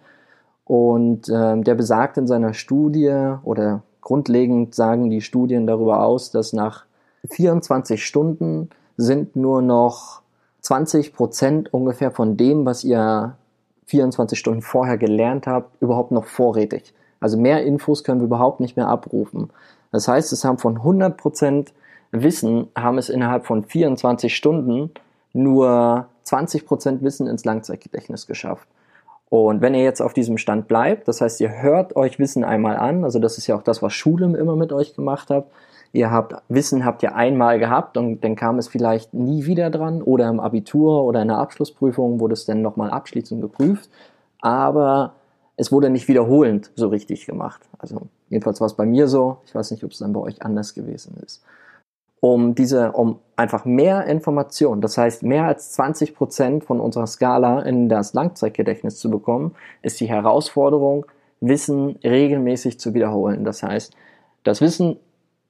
und 0.66 1.30
ähm, 1.30 1.64
der 1.64 1.76
besagt 1.76 2.18
in 2.18 2.28
seiner 2.28 2.54
Studie 2.54 3.36
oder 3.44 3.82
grundlegend 4.02 4.76
sagen 4.76 5.10
die 5.10 5.22
Studien 5.22 5.66
darüber 5.68 6.04
aus, 6.04 6.32
dass 6.32 6.54
nach 6.54 6.86
24 7.30 8.06
Stunden 8.06 8.70
sind 8.98 9.36
nur 9.36 9.62
noch 9.62 10.22
20 10.62 11.14
Prozent 11.14 11.74
ungefähr 11.74 12.12
von 12.12 12.36
dem, 12.36 12.66
was 12.66 12.84
ihr 12.84 13.36
24 13.86 14.38
Stunden 14.38 14.62
vorher 14.62 14.98
gelernt 14.98 15.48
habt, 15.48 15.82
überhaupt 15.82 16.12
noch 16.12 16.26
vorrätig. 16.26 16.94
Also 17.20 17.38
mehr 17.38 17.64
Infos 17.64 18.04
können 18.04 18.22
wir 18.22 18.26
überhaupt 18.26 18.60
nicht 18.60 18.78
mehr 18.78 18.88
abrufen. 18.88 19.50
Das 19.92 20.08
heißt, 20.08 20.32
es 20.34 20.44
haben 20.44 20.58
von 20.58 20.78
100 20.78 21.18
Prozent 21.18 21.74
Wissen, 22.12 22.68
haben 22.76 22.98
es 22.98 23.10
innerhalb 23.10 23.46
von 23.46 23.64
24 23.64 24.36
Stunden 24.36 24.92
nur 25.34 26.08
20 26.24 26.66
Prozent 26.66 27.04
Wissen 27.04 27.28
ins 27.28 27.46
Langzeitgedächtnis 27.46 28.28
geschafft. 28.28 28.68
Und 29.30 29.62
wenn 29.62 29.74
ihr 29.74 29.84
jetzt 29.84 30.02
auf 30.02 30.14
diesem 30.14 30.38
Stand 30.38 30.68
bleibt, 30.68 31.08
das 31.08 31.20
heißt, 31.20 31.42
ihr 31.42 31.62
hört 31.62 31.96
euch 31.96 32.18
Wissen 32.18 32.44
einmal 32.44 32.78
an, 32.78 33.04
also 33.04 33.20
das 33.20 33.38
ist 33.38 33.48
ja 33.48 33.56
auch 33.56 33.64
das, 33.64 33.82
was 33.82 33.94
Schule 33.94 34.26
immer 34.38 34.56
mit 34.56 34.72
euch 34.72 34.94
gemacht 34.96 35.30
hat. 35.30 35.48
Ihr 35.94 36.12
habt 36.12 36.36
Wissen 36.50 36.86
habt 36.86 37.02
ihr 37.04 37.16
einmal 37.16 37.60
gehabt 37.60 37.98
und 37.98 38.22
dann 38.24 38.36
kam 38.36 38.58
es 38.58 38.68
vielleicht 38.68 39.14
nie 39.14 39.46
wieder 39.46 39.70
dran 39.70 40.02
oder 40.02 40.30
im 40.30 40.40
Abitur 40.40 41.04
oder 41.04 41.22
in 41.22 41.30
der 41.30 41.38
Abschlussprüfung 41.38 42.20
wurde 42.20 42.34
es 42.34 42.46
dann 42.46 42.62
nochmal 42.62 42.90
abschließend 42.92 43.42
geprüft, 43.42 43.90
aber 44.42 45.14
es 45.58 45.72
wurde 45.72 45.90
nicht 45.90 46.08
wiederholend 46.08 46.72
so 46.76 46.88
richtig 46.88 47.26
gemacht. 47.26 47.62
Also 47.78 48.08
jedenfalls 48.30 48.62
war 48.62 48.68
es 48.68 48.76
bei 48.76 48.86
mir 48.86 49.08
so. 49.08 49.38
Ich 49.46 49.54
weiß 49.54 49.72
nicht, 49.72 49.84
ob 49.84 49.92
es 49.92 50.00
dann 50.00 50.14
bei 50.14 50.22
euch 50.22 50.42
anders 50.42 50.74
gewesen 50.74 51.18
ist 51.26 51.44
um 52.20 52.56
diese, 52.56 52.92
um 52.94 53.20
einfach 53.36 53.66
mehr 53.66 54.06
Informationen, 54.06 54.82
das 54.82 54.98
heißt 54.98 55.24
mehr 55.24 55.46
als 55.46 55.72
20 55.74 56.16
Prozent 56.16 56.64
von 56.64 56.80
unserer 56.80 57.08
Skala 57.08 57.62
in 57.62 57.90
das 57.90 58.14
Langzeitgedächtnis 58.14 58.98
zu 58.98 59.10
bekommen, 59.10 59.56
ist 59.82 60.00
die 60.00 60.08
Herausforderung, 60.08 61.06
Wissen 61.40 62.00
regelmäßig 62.04 62.80
zu 62.80 62.96
wiederholen. 62.96 63.44
Das 63.44 63.62
heißt, 63.62 63.96
das 64.44 64.60
Wissen 64.62 64.98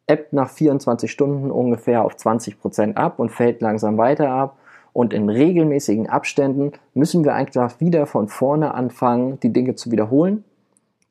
ebbt 0.06 0.34
nach 0.34 0.50
24 0.50 1.10
Stunden 1.10 1.50
ungefähr 1.50 2.04
auf 2.04 2.18
20 2.18 2.60
Prozent 2.60 2.98
ab 2.98 3.20
und 3.20 3.30
fällt 3.30 3.62
langsam 3.62 3.98
weiter 3.98 4.30
ab. 4.30 4.58
Und 4.98 5.13
in 5.13 5.30
regelmäßigen 5.30 6.10
Abständen 6.10 6.72
müssen 6.96 7.24
wir 7.24 7.36
eigentlich 7.36 7.80
wieder 7.80 8.08
von 8.08 8.30
vorne 8.30 8.74
anfangen, 8.74 9.39
die 9.42 9.54
Dinge 9.54 9.75
zu 9.75 9.92
wiederholen, 9.92 10.44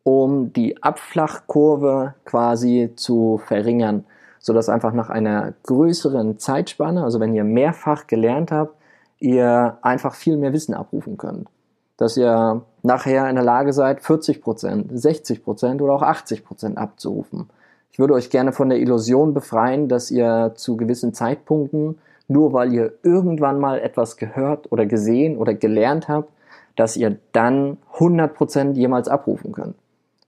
um 0.02 0.52
die 0.52 0.83
Abflachkurve 0.83 2.14
quasi 2.25 2.93
zu 2.97 3.40
verringern 3.45 4.05
sodass 4.47 4.69
einfach 4.69 4.93
nach 4.93 5.11
einer 5.11 5.55
größeren 5.64 6.38
Zeitspanne, 6.38 7.02
also 7.02 7.19
wenn 7.19 7.35
ihr 7.35 7.43
mehrfach 7.43 8.07
gelernt 8.07 8.52
habt, 8.52 8.76
ihr 9.19 9.76
einfach 9.83 10.14
viel 10.14 10.37
mehr 10.37 10.52
Wissen 10.52 10.73
abrufen 10.73 11.16
könnt. 11.16 11.49
Dass 11.97 12.16
ihr 12.16 12.62
nachher 12.85 13.28
in 13.28 13.35
der 13.35 13.45
Lage 13.45 13.73
seid, 13.73 14.02
40 14.02 14.40
Prozent, 14.43 14.90
60 14.95 15.43
Prozent 15.43 15.83
oder 15.83 15.95
auch 15.95 16.02
80 16.02 16.45
Prozent 16.45 16.78
abzurufen. 16.78 17.50
Ich 17.90 17.99
würde 17.99 18.14
euch 18.14 18.31
gerne 18.31 18.52
von 18.52 18.69
der 18.69 18.78
Illusion 18.78 19.35
befreien, 19.35 19.88
dass 19.88 20.12
ihr 20.12 20.52
zu 20.55 20.76
gewissen 20.76 21.12
Zeitpunkten, 21.12 21.99
nur 22.28 22.52
weil 22.52 22.73
ihr 22.73 22.92
irgendwann 23.02 23.61
mal 23.61 23.78
etwas 23.78 24.16
gehört 24.16 24.71
oder 24.73 24.87
gesehen 24.87 25.37
oder 25.37 25.54
gelernt 25.54 26.09
habt, 26.09 26.30
dass 26.76 26.97
ihr 26.97 27.18
dann 27.33 27.78
100 27.95 28.35
Prozent 28.35 28.76
jemals 28.76 29.09
abrufen 29.09 29.52
könnt. 29.52 29.76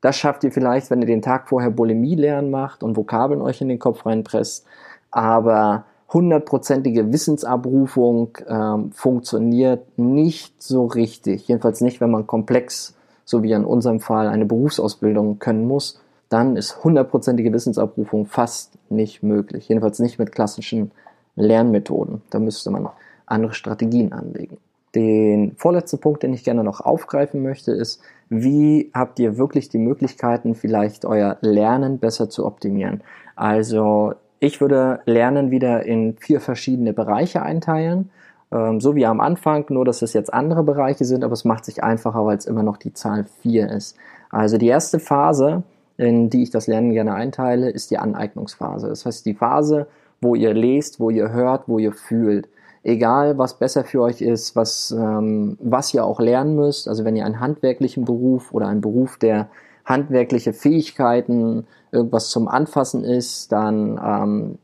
Das 0.00 0.16
schafft 0.16 0.44
ihr 0.44 0.52
vielleicht, 0.52 0.90
wenn 0.90 1.00
ihr 1.00 1.06
den 1.06 1.22
Tag 1.22 1.48
vorher 1.48 1.70
Bulimie 1.70 2.14
lernen 2.14 2.50
macht 2.50 2.82
und 2.82 2.96
Vokabeln 2.96 3.42
euch 3.42 3.60
in 3.60 3.68
den 3.68 3.80
Kopf 3.80 4.06
reinpresst. 4.06 4.64
Aber 5.10 5.84
hundertprozentige 6.12 7.12
Wissensabrufung 7.12 8.38
ähm, 8.48 8.92
funktioniert 8.92 9.98
nicht 9.98 10.62
so 10.62 10.86
richtig. 10.86 11.48
Jedenfalls 11.48 11.80
nicht, 11.80 12.00
wenn 12.00 12.10
man 12.10 12.26
komplex, 12.26 12.94
so 13.24 13.42
wie 13.42 13.52
in 13.52 13.64
unserem 13.64 14.00
Fall, 14.00 14.28
eine 14.28 14.46
Berufsausbildung 14.46 15.38
können 15.38 15.66
muss. 15.66 16.00
Dann 16.28 16.56
ist 16.56 16.84
hundertprozentige 16.84 17.52
Wissensabrufung 17.52 18.26
fast 18.26 18.78
nicht 18.90 19.22
möglich. 19.22 19.68
Jedenfalls 19.68 19.98
nicht 19.98 20.18
mit 20.18 20.32
klassischen 20.32 20.92
Lernmethoden. 21.38 22.22
Da 22.30 22.38
müsste 22.38 22.70
man 22.70 22.88
andere 23.26 23.54
Strategien 23.54 24.12
anlegen. 24.12 24.58
Den 24.94 25.52
vorletzten 25.56 25.98
Punkt, 25.98 26.22
den 26.22 26.32
ich 26.32 26.44
gerne 26.44 26.64
noch 26.64 26.80
aufgreifen 26.80 27.42
möchte, 27.42 27.72
ist, 27.72 28.00
wie 28.30 28.90
habt 28.94 29.18
ihr 29.18 29.36
wirklich 29.36 29.68
die 29.68 29.78
Möglichkeiten, 29.78 30.54
vielleicht 30.54 31.04
euer 31.04 31.36
Lernen 31.40 31.98
besser 31.98 32.30
zu 32.30 32.46
optimieren? 32.46 33.02
Also 33.36 34.14
ich 34.40 34.60
würde 34.60 35.00
Lernen 35.04 35.50
wieder 35.50 35.84
in 35.84 36.16
vier 36.18 36.40
verschiedene 36.40 36.92
Bereiche 36.92 37.42
einteilen, 37.42 38.10
ähm, 38.50 38.80
so 38.80 38.94
wie 38.94 39.06
am 39.06 39.20
Anfang, 39.20 39.66
nur 39.68 39.84
dass 39.84 40.02
es 40.02 40.12
jetzt 40.12 40.32
andere 40.32 40.62
Bereiche 40.62 41.04
sind, 41.04 41.24
aber 41.24 41.32
es 41.32 41.44
macht 41.44 41.64
sich 41.64 41.82
einfacher, 41.82 42.24
weil 42.24 42.38
es 42.38 42.46
immer 42.46 42.62
noch 42.62 42.76
die 42.76 42.92
Zahl 42.92 43.26
vier 43.42 43.70
ist. 43.70 43.96
Also 44.30 44.58
die 44.58 44.68
erste 44.68 45.00
Phase, 45.00 45.62
in 45.96 46.30
die 46.30 46.44
ich 46.44 46.50
das 46.50 46.66
Lernen 46.66 46.92
gerne 46.92 47.14
einteile, 47.14 47.70
ist 47.70 47.90
die 47.90 47.98
Aneignungsphase. 47.98 48.88
Das 48.88 49.04
heißt 49.04 49.26
die 49.26 49.34
Phase, 49.34 49.86
wo 50.20 50.34
ihr 50.34 50.54
lest, 50.54 51.00
wo 51.00 51.10
ihr 51.10 51.30
hört, 51.32 51.68
wo 51.68 51.78
ihr 51.78 51.92
fühlt 51.92 52.48
egal 52.88 53.38
was 53.38 53.58
besser 53.58 53.84
für 53.84 54.02
euch 54.02 54.20
ist, 54.22 54.56
was, 54.56 54.90
ähm, 54.90 55.56
was 55.60 55.92
ihr 55.94 56.04
auch 56.04 56.20
lernen 56.20 56.56
müsst. 56.56 56.88
Also 56.88 57.04
wenn 57.04 57.16
ihr 57.16 57.24
einen 57.24 57.40
handwerklichen 57.40 58.04
Beruf 58.04 58.52
oder 58.52 58.66
einen 58.68 58.80
Beruf, 58.80 59.18
der 59.18 59.48
handwerkliche 59.84 60.52
Fähigkeiten, 60.52 61.66
irgendwas 61.92 62.30
zum 62.30 62.48
Anfassen 62.48 63.04
ist, 63.04 63.52
dann 63.52 64.00
ähm, 64.04 64.58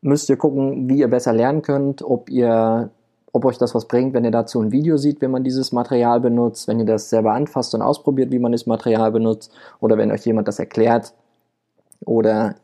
müsst 0.00 0.28
ihr 0.28 0.36
gucken, 0.36 0.88
wie 0.88 0.98
ihr 0.98 1.08
besser 1.08 1.32
lernen 1.32 1.62
könnt, 1.62 2.02
ob 2.02 2.30
ihr 2.30 2.90
ob 3.32 3.44
euch 3.46 3.58
das 3.58 3.74
was 3.74 3.88
bringt, 3.88 4.14
wenn 4.14 4.24
ihr 4.24 4.30
dazu 4.30 4.60
ein 4.60 4.70
Video 4.70 4.96
seht, 4.96 5.20
wie 5.20 5.26
man 5.26 5.42
dieses 5.42 5.72
Material 5.72 6.20
benutzt, 6.20 6.68
wenn 6.68 6.78
ihr 6.78 6.86
das 6.86 7.10
selber 7.10 7.32
anfasst 7.32 7.74
und 7.74 7.82
ausprobiert, 7.82 8.30
wie 8.30 8.38
man 8.38 8.52
das 8.52 8.66
Material 8.66 9.10
benutzt, 9.10 9.52
oder 9.80 9.98
wenn 9.98 10.12
euch 10.12 10.24
jemand 10.24 10.46
das 10.46 10.60
erklärt, 10.60 11.12
oder 12.04 12.54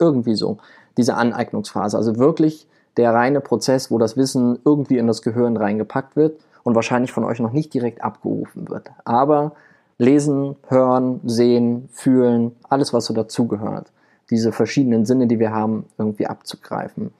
irgendwie 0.00 0.34
so. 0.34 0.58
Diese 0.96 1.14
Aneignungsphase. 1.14 1.96
Also 1.96 2.18
wirklich 2.18 2.66
der 2.96 3.12
reine 3.12 3.40
Prozess, 3.40 3.90
wo 3.90 3.98
das 3.98 4.16
Wissen 4.16 4.58
irgendwie 4.64 4.98
in 4.98 5.06
das 5.06 5.22
Gehirn 5.22 5.56
reingepackt 5.56 6.16
wird 6.16 6.40
und 6.62 6.74
wahrscheinlich 6.74 7.12
von 7.12 7.24
euch 7.24 7.40
noch 7.40 7.52
nicht 7.52 7.72
direkt 7.74 8.02
abgerufen 8.02 8.68
wird. 8.68 8.90
Aber 9.04 9.52
lesen, 9.98 10.56
hören, 10.68 11.20
sehen, 11.24 11.88
fühlen, 11.92 12.56
alles, 12.68 12.92
was 12.92 13.06
so 13.06 13.14
dazugehört. 13.14 13.92
Diese 14.30 14.52
verschiedenen 14.52 15.06
Sinne, 15.06 15.26
die 15.26 15.38
wir 15.38 15.52
haben, 15.52 15.86
irgendwie 15.98 16.26
abzugreifen. 16.26 17.12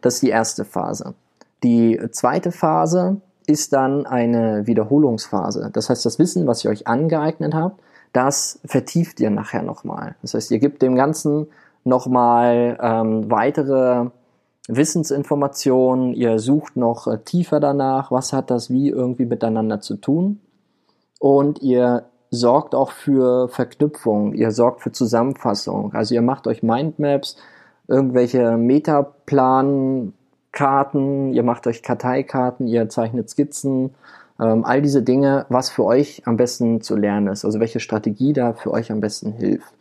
Das 0.00 0.14
ist 0.14 0.22
die 0.22 0.30
erste 0.30 0.64
Phase. 0.64 1.14
Die 1.62 2.00
zweite 2.10 2.52
Phase 2.52 3.16
ist 3.46 3.72
dann 3.72 4.06
eine 4.06 4.66
Wiederholungsphase. 4.66 5.70
Das 5.72 5.90
heißt, 5.90 6.04
das 6.06 6.18
Wissen, 6.18 6.46
was 6.46 6.64
ihr 6.64 6.70
euch 6.70 6.86
angeeignet 6.86 7.54
habt, 7.54 7.80
das 8.12 8.60
vertieft 8.64 9.20
ihr 9.20 9.30
nachher 9.30 9.62
nochmal. 9.62 10.16
Das 10.22 10.34
heißt, 10.34 10.50
ihr 10.50 10.58
gebt 10.58 10.82
dem 10.82 10.94
Ganzen 10.94 11.46
nochmal 11.84 12.78
ähm, 12.80 13.30
weitere 13.30 14.06
Wissensinformationen, 14.68 16.14
ihr 16.14 16.38
sucht 16.38 16.76
noch 16.76 17.06
äh, 17.06 17.18
tiefer 17.18 17.60
danach, 17.60 18.10
was 18.10 18.32
hat 18.32 18.50
das 18.50 18.70
wie 18.70 18.88
irgendwie 18.88 19.26
miteinander 19.26 19.80
zu 19.80 19.96
tun? 19.96 20.40
Und 21.18 21.60
ihr 21.62 22.04
sorgt 22.30 22.74
auch 22.74 22.92
für 22.92 23.48
Verknüpfung, 23.48 24.32
ihr 24.34 24.52
sorgt 24.52 24.80
für 24.80 24.92
Zusammenfassung. 24.92 25.92
Also 25.94 26.14
ihr 26.14 26.22
macht 26.22 26.46
euch 26.46 26.62
Mindmaps, 26.62 27.36
irgendwelche 27.88 28.56
Metaplankarten, 28.56 31.32
ihr 31.32 31.42
macht 31.42 31.66
euch 31.66 31.82
Karteikarten, 31.82 32.68
ihr 32.68 32.88
zeichnet 32.88 33.28
Skizzen, 33.28 33.94
ähm, 34.40 34.64
all 34.64 34.80
diese 34.80 35.02
Dinge, 35.02 35.44
was 35.48 35.70
für 35.70 35.84
euch 35.84 36.22
am 36.26 36.36
besten 36.36 36.80
zu 36.80 36.96
lernen 36.96 37.28
ist, 37.28 37.44
also 37.44 37.60
welche 37.60 37.80
Strategie 37.80 38.32
da 38.32 38.54
für 38.54 38.70
euch 38.70 38.90
am 38.90 39.00
besten 39.00 39.32
hilft. 39.32 39.74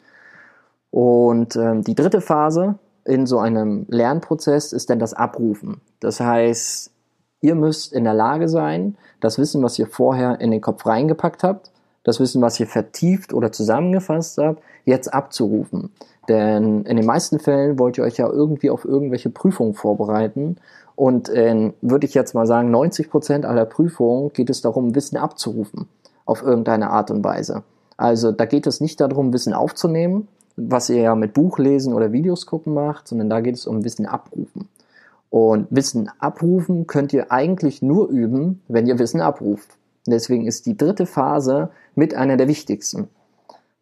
Und 0.92 1.56
ähm, 1.56 1.84
die 1.84 1.96
dritte 1.96 2.22
Phase, 2.22 2.76
in 3.06 3.26
so 3.26 3.40
einem 3.40 3.86
Lernprozess 3.90 4.74
ist 4.74 4.90
denn 4.90 5.00
das 5.00 5.14
Abrufen. 5.14 5.82
Das 6.00 6.20
heißt, 6.20 6.92
ihr 7.42 7.56
müsst 7.56 7.94
in 7.94 8.04
der 8.04 8.14
Lage 8.14 8.48
sein, 8.48 8.96
das 9.20 9.40
Wissen, 9.40 9.64
was 9.64 9.80
ihr 9.80 9.88
vorher 9.88 10.40
in 10.40 10.52
den 10.52 10.62
Kopf 10.62 10.86
reingepackt 10.86 11.44
habt, 11.44 11.72
das 12.04 12.20
Wissen, 12.20 12.42
was 12.42 12.60
ihr 12.60 12.68
vertieft 12.68 13.34
oder 13.34 13.52
zusammengefasst 13.52 14.38
habt, 14.38 14.62
jetzt 14.86 15.14
abzurufen. 15.14 15.92
Denn 16.28 16.84
in 16.84 16.98
den 16.98 17.06
meisten 17.06 17.40
Fällen 17.40 17.80
wollt 17.80 17.98
ihr 17.98 18.04
euch 18.04 18.18
ja 18.18 18.28
irgendwie 18.28 18.70
auf 18.70 18.86
irgendwelche 18.86 19.30
Prüfungen 19.30 19.74
vorbereiten. 19.74 20.58
Und 20.96 21.30
in, 21.30 21.74
würde 21.82 22.06
ich 22.06 22.14
jetzt 22.14 22.36
mal 22.36 22.46
sagen, 22.46 22.70
90 22.70 23.10
Prozent 23.10 23.46
aller 23.46 23.66
Prüfungen 23.66 24.32
geht 24.34 24.50
es 24.50 24.62
darum, 24.62 24.94
Wissen 24.96 25.18
abzurufen. 25.18 25.88
Auf 26.26 26.44
irgendeine 26.44 26.92
Art 26.92 27.12
und 27.12 27.24
Weise. 27.24 27.64
Also 27.98 28.32
da 28.32 28.46
geht 28.46 28.68
es 28.68 28.82
nicht 28.82 29.00
darum, 29.00 29.34
Wissen 29.34 29.54
aufzunehmen, 29.54 30.28
was 30.70 30.90
ihr 30.90 31.02
ja 31.02 31.16
mit 31.16 31.34
Buchlesen 31.34 31.94
oder 31.94 32.12
Videos 32.12 32.46
gucken 32.46 32.74
macht, 32.74 33.08
sondern 33.08 33.30
da 33.30 33.42
geht 33.42 33.56
es 33.56 33.68
um 33.68 33.84
Wissen 33.84 34.06
abrufen. 34.06 34.68
Und 35.30 35.68
Wissen 35.70 36.10
abrufen 36.20 36.88
könnt 36.88 37.14
ihr 37.14 37.32
eigentlich 37.32 37.82
nur 37.82 38.10
üben, 38.10 38.62
wenn 38.68 38.88
ihr 38.88 39.00
Wissen 39.00 39.22
abruft. 39.22 39.78
deswegen 40.08 40.48
ist 40.48 40.66
die 40.66 40.76
dritte 40.76 41.06
Phase 41.06 41.70
mit 41.96 42.16
einer 42.16 42.36
der 42.36 42.48
wichtigsten. 42.48 43.08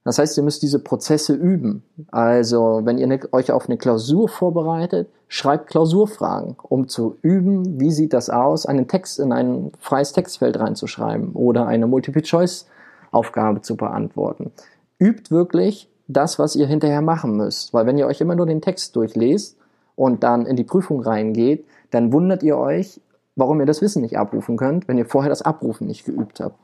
Das 0.03 0.17
heißt, 0.17 0.37
ihr 0.37 0.43
müsst 0.43 0.63
diese 0.63 0.79
Prozesse 0.79 1.33
üben. 1.33 1.83
Also, 2.11 2.81
wenn 2.83 2.97
ihr 2.97 3.19
euch 3.31 3.51
auf 3.51 3.67
eine 3.67 3.77
Klausur 3.77 4.29
vorbereitet, 4.29 5.09
schreibt 5.27 5.67
Klausurfragen, 5.67 6.55
um 6.63 6.87
zu 6.87 7.17
üben, 7.21 7.79
wie 7.79 7.91
sieht 7.91 8.13
das 8.13 8.29
aus, 8.29 8.65
einen 8.65 8.87
Text 8.87 9.19
in 9.19 9.31
ein 9.31 9.71
freies 9.79 10.13
Textfeld 10.13 10.59
reinzuschreiben 10.59 11.33
oder 11.33 11.67
eine 11.67 11.85
Multiple-Choice-Aufgabe 11.87 13.61
zu 13.61 13.75
beantworten. 13.75 14.51
Übt 14.99 15.31
wirklich 15.31 15.89
das, 16.09 16.39
was 16.39 16.55
ihr 16.55 16.67
hinterher 16.67 17.01
machen 17.01 17.37
müsst. 17.37 17.73
Weil 17.73 17.85
wenn 17.85 17.97
ihr 17.97 18.07
euch 18.07 18.19
immer 18.19 18.35
nur 18.35 18.47
den 18.47 18.61
Text 18.61 18.95
durchlest 18.95 19.57
und 19.95 20.23
dann 20.23 20.45
in 20.45 20.55
die 20.55 20.63
Prüfung 20.63 21.01
reingeht, 21.01 21.65
dann 21.91 22.11
wundert 22.11 22.43
ihr 22.43 22.57
euch, 22.57 22.99
warum 23.35 23.59
ihr 23.59 23.65
das 23.65 23.81
Wissen 23.81 24.01
nicht 24.01 24.17
abrufen 24.17 24.57
könnt, 24.57 24.87
wenn 24.87 24.97
ihr 24.97 25.05
vorher 25.05 25.29
das 25.29 25.43
Abrufen 25.43 25.87
nicht 25.87 26.05
geübt 26.05 26.39
habt. 26.39 26.57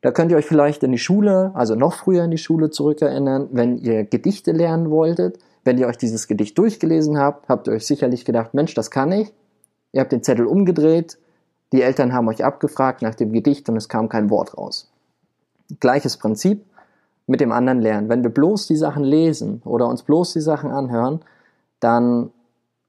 Da 0.00 0.12
könnt 0.12 0.30
ihr 0.30 0.36
euch 0.36 0.46
vielleicht 0.46 0.82
in 0.84 0.92
die 0.92 0.98
Schule, 0.98 1.50
also 1.54 1.74
noch 1.74 1.94
früher 1.94 2.24
in 2.24 2.30
die 2.30 2.38
Schule 2.38 2.70
zurückerinnern, 2.70 3.48
wenn 3.50 3.78
ihr 3.78 4.04
Gedichte 4.04 4.52
lernen 4.52 4.90
wolltet. 4.90 5.38
Wenn 5.64 5.78
ihr 5.78 5.88
euch 5.88 5.96
dieses 5.96 6.28
Gedicht 6.28 6.56
durchgelesen 6.56 7.18
habt, 7.18 7.48
habt 7.48 7.66
ihr 7.66 7.72
euch 7.72 7.86
sicherlich 7.86 8.24
gedacht, 8.24 8.54
Mensch, 8.54 8.74
das 8.74 8.92
kann 8.92 9.10
ich. 9.10 9.32
Ihr 9.90 10.00
habt 10.00 10.12
den 10.12 10.22
Zettel 10.22 10.46
umgedreht, 10.46 11.18
Die 11.72 11.82
Eltern 11.82 12.12
haben 12.12 12.28
euch 12.28 12.44
abgefragt 12.44 13.02
nach 13.02 13.16
dem 13.16 13.32
Gedicht 13.32 13.68
und 13.68 13.76
es 13.76 13.88
kam 13.88 14.08
kein 14.08 14.30
Wort 14.30 14.56
raus. 14.56 14.88
Gleiches 15.80 16.16
Prinzip 16.16 16.64
mit 17.26 17.40
dem 17.40 17.52
anderen 17.52 17.80
lernen. 17.80 18.08
Wenn 18.08 18.22
wir 18.22 18.30
bloß 18.30 18.66
die 18.66 18.76
Sachen 18.76 19.04
lesen 19.04 19.62
oder 19.64 19.88
uns 19.88 20.02
bloß 20.02 20.32
die 20.32 20.40
Sachen 20.40 20.70
anhören, 20.70 21.20
dann 21.80 22.30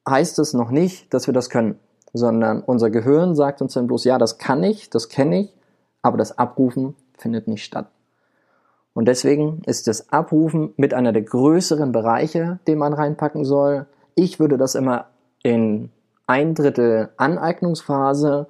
heißt 0.07 0.39
es 0.39 0.53
noch 0.53 0.71
nicht, 0.71 1.13
dass 1.13 1.27
wir 1.27 1.33
das 1.33 1.49
können, 1.49 1.79
sondern 2.13 2.61
unser 2.61 2.89
Gehirn 2.89 3.35
sagt 3.35 3.61
uns 3.61 3.73
dann 3.73 3.87
bloß, 3.87 4.05
ja, 4.05 4.17
das 4.17 4.37
kann 4.37 4.63
ich, 4.63 4.89
das 4.89 5.09
kenne 5.09 5.41
ich, 5.41 5.53
aber 6.01 6.17
das 6.17 6.37
Abrufen 6.37 6.95
findet 7.17 7.47
nicht 7.47 7.63
statt. 7.63 7.87
Und 8.93 9.07
deswegen 9.07 9.61
ist 9.65 9.87
das 9.87 10.11
Abrufen 10.11 10.73
mit 10.77 10.93
einer 10.93 11.13
der 11.13 11.21
größeren 11.21 11.91
Bereiche, 11.91 12.59
den 12.67 12.79
man 12.79 12.93
reinpacken 12.93 13.45
soll. 13.45 13.85
Ich 14.15 14.39
würde 14.39 14.57
das 14.57 14.73
immer 14.73 15.05
in 15.43 15.91
ein 16.25 16.55
Drittel 16.55 17.09
Aneignungsphase 17.17 18.47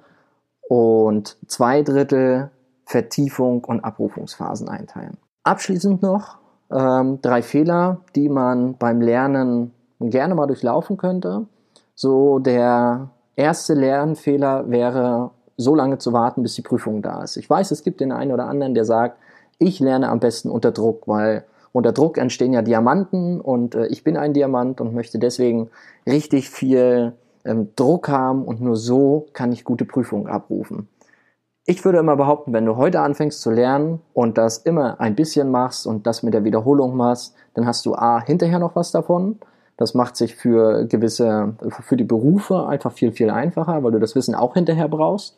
und 0.68 1.36
zwei 1.46 1.82
Drittel 1.82 2.50
Vertiefung 2.86 3.64
und 3.64 3.84
Abrufungsphasen 3.84 4.68
einteilen. 4.70 5.18
Abschließend 5.48 6.02
noch 6.02 6.36
ähm, 6.70 7.22
drei 7.22 7.40
Fehler, 7.40 8.02
die 8.14 8.28
man 8.28 8.76
beim 8.76 9.00
Lernen 9.00 9.72
gerne 9.98 10.34
mal 10.34 10.46
durchlaufen 10.46 10.98
könnte. 10.98 11.46
So 11.94 12.38
der 12.38 13.08
erste 13.34 13.72
Lernfehler 13.72 14.68
wäre, 14.68 15.30
so 15.56 15.74
lange 15.74 15.96
zu 15.96 16.12
warten, 16.12 16.42
bis 16.42 16.54
die 16.54 16.60
Prüfung 16.60 17.00
da 17.00 17.22
ist. 17.22 17.38
Ich 17.38 17.48
weiß, 17.48 17.70
es 17.70 17.82
gibt 17.82 18.00
den 18.00 18.12
einen 18.12 18.32
oder 18.32 18.44
anderen, 18.44 18.74
der 18.74 18.84
sagt, 18.84 19.16
ich 19.58 19.80
lerne 19.80 20.10
am 20.10 20.20
besten 20.20 20.50
unter 20.50 20.70
Druck, 20.70 21.08
weil 21.08 21.44
unter 21.72 21.92
Druck 21.92 22.18
entstehen 22.18 22.52
ja 22.52 22.60
Diamanten 22.60 23.40
und 23.40 23.74
äh, 23.74 23.86
ich 23.86 24.04
bin 24.04 24.18
ein 24.18 24.34
Diamant 24.34 24.82
und 24.82 24.92
möchte 24.92 25.18
deswegen 25.18 25.70
richtig 26.06 26.50
viel 26.50 27.14
ähm, 27.46 27.70
Druck 27.74 28.10
haben 28.10 28.44
und 28.44 28.60
nur 28.60 28.76
so 28.76 29.28
kann 29.32 29.50
ich 29.52 29.64
gute 29.64 29.86
Prüfungen 29.86 30.26
abrufen. 30.26 30.88
Ich 31.70 31.84
würde 31.84 31.98
immer 31.98 32.16
behaupten, 32.16 32.54
wenn 32.54 32.64
du 32.64 32.76
heute 32.76 33.00
anfängst 33.00 33.42
zu 33.42 33.50
lernen 33.50 34.00
und 34.14 34.38
das 34.38 34.56
immer 34.56 34.98
ein 35.02 35.14
bisschen 35.14 35.50
machst 35.50 35.86
und 35.86 36.06
das 36.06 36.22
mit 36.22 36.32
der 36.32 36.42
Wiederholung 36.42 36.96
machst, 36.96 37.34
dann 37.52 37.66
hast 37.66 37.84
du 37.84 37.94
A, 37.94 38.22
hinterher 38.22 38.58
noch 38.58 38.74
was 38.74 38.90
davon. 38.90 39.38
Das 39.76 39.92
macht 39.92 40.16
sich 40.16 40.34
für 40.34 40.86
gewisse, 40.86 41.56
für 41.68 41.98
die 41.98 42.04
Berufe 42.04 42.66
einfach 42.66 42.92
viel, 42.92 43.12
viel 43.12 43.28
einfacher, 43.28 43.82
weil 43.82 43.92
du 43.92 44.00
das 44.00 44.14
Wissen 44.14 44.34
auch 44.34 44.54
hinterher 44.54 44.88
brauchst. 44.88 45.36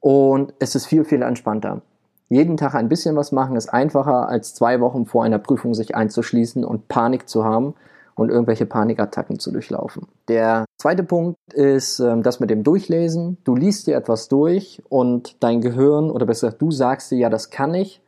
Und 0.00 0.52
es 0.58 0.74
ist 0.74 0.86
viel, 0.86 1.04
viel 1.04 1.22
entspannter. 1.22 1.82
Jeden 2.28 2.56
Tag 2.56 2.74
ein 2.74 2.88
bisschen 2.88 3.14
was 3.14 3.30
machen 3.30 3.54
ist 3.54 3.68
einfacher, 3.68 4.28
als 4.28 4.54
zwei 4.54 4.80
Wochen 4.80 5.06
vor 5.06 5.22
einer 5.22 5.38
Prüfung 5.38 5.72
sich 5.74 5.94
einzuschließen 5.94 6.64
und 6.64 6.88
Panik 6.88 7.28
zu 7.28 7.44
haben 7.44 7.74
und 8.14 8.30
irgendwelche 8.30 8.66
Panikattacken 8.66 9.38
zu 9.38 9.50
durchlaufen. 9.50 10.06
Der 10.28 10.64
zweite 10.78 11.02
Punkt 11.02 11.36
ist 11.52 11.98
ähm, 12.00 12.22
das 12.22 12.40
mit 12.40 12.50
dem 12.50 12.62
Durchlesen. 12.62 13.38
Du 13.44 13.56
liest 13.56 13.86
dir 13.86 13.96
etwas 13.96 14.28
durch 14.28 14.82
und 14.88 15.42
dein 15.42 15.60
Gehirn, 15.60 16.10
oder 16.10 16.26
besser 16.26 16.48
gesagt, 16.48 16.62
du 16.62 16.70
sagst 16.70 17.10
dir, 17.10 17.18
ja, 17.18 17.30
das 17.30 17.50
kann 17.50 17.74
ich. 17.74 18.00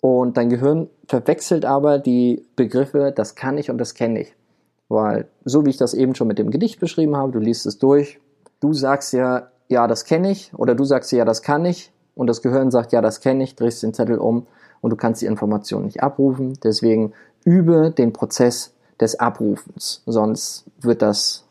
Und 0.00 0.36
dein 0.36 0.50
Gehirn 0.50 0.88
verwechselt 1.08 1.64
aber 1.64 1.98
die 1.98 2.46
Begriffe, 2.54 3.12
das 3.14 3.34
kann 3.34 3.58
ich 3.58 3.70
und 3.70 3.78
das 3.78 3.94
kenne 3.94 4.20
ich. 4.20 4.34
Weil, 4.88 5.26
so 5.44 5.66
wie 5.66 5.70
ich 5.70 5.78
das 5.78 5.94
eben 5.94 6.14
schon 6.14 6.28
mit 6.28 6.38
dem 6.38 6.50
Gedicht 6.50 6.80
beschrieben 6.80 7.16
habe, 7.16 7.32
du 7.32 7.38
liest 7.38 7.66
es 7.66 7.78
durch, 7.78 8.20
du 8.60 8.72
sagst 8.72 9.12
ja, 9.12 9.48
ja, 9.68 9.88
das 9.88 10.04
kenne 10.04 10.30
ich, 10.30 10.52
oder 10.54 10.74
du 10.74 10.84
sagst 10.84 11.10
ja, 11.12 11.24
das 11.24 11.42
kann 11.42 11.64
ich, 11.64 11.92
und 12.14 12.28
das 12.28 12.40
Gehirn 12.40 12.70
sagt, 12.70 12.92
ja, 12.92 13.00
das 13.00 13.20
kenne 13.20 13.42
ich, 13.42 13.56
drehst 13.56 13.82
den 13.82 13.94
Zettel 13.94 14.18
um 14.18 14.46
und 14.80 14.90
du 14.90 14.96
kannst 14.96 15.22
die 15.22 15.26
Information 15.26 15.84
nicht 15.84 16.02
abrufen. 16.02 16.58
Deswegen 16.62 17.12
übe 17.44 17.90
den 17.90 18.12
Prozess 18.12 18.72
des 19.00 19.18
Abrufens, 19.18 20.02
sonst 20.06 20.64
wird 20.80 21.02
das 21.02 21.44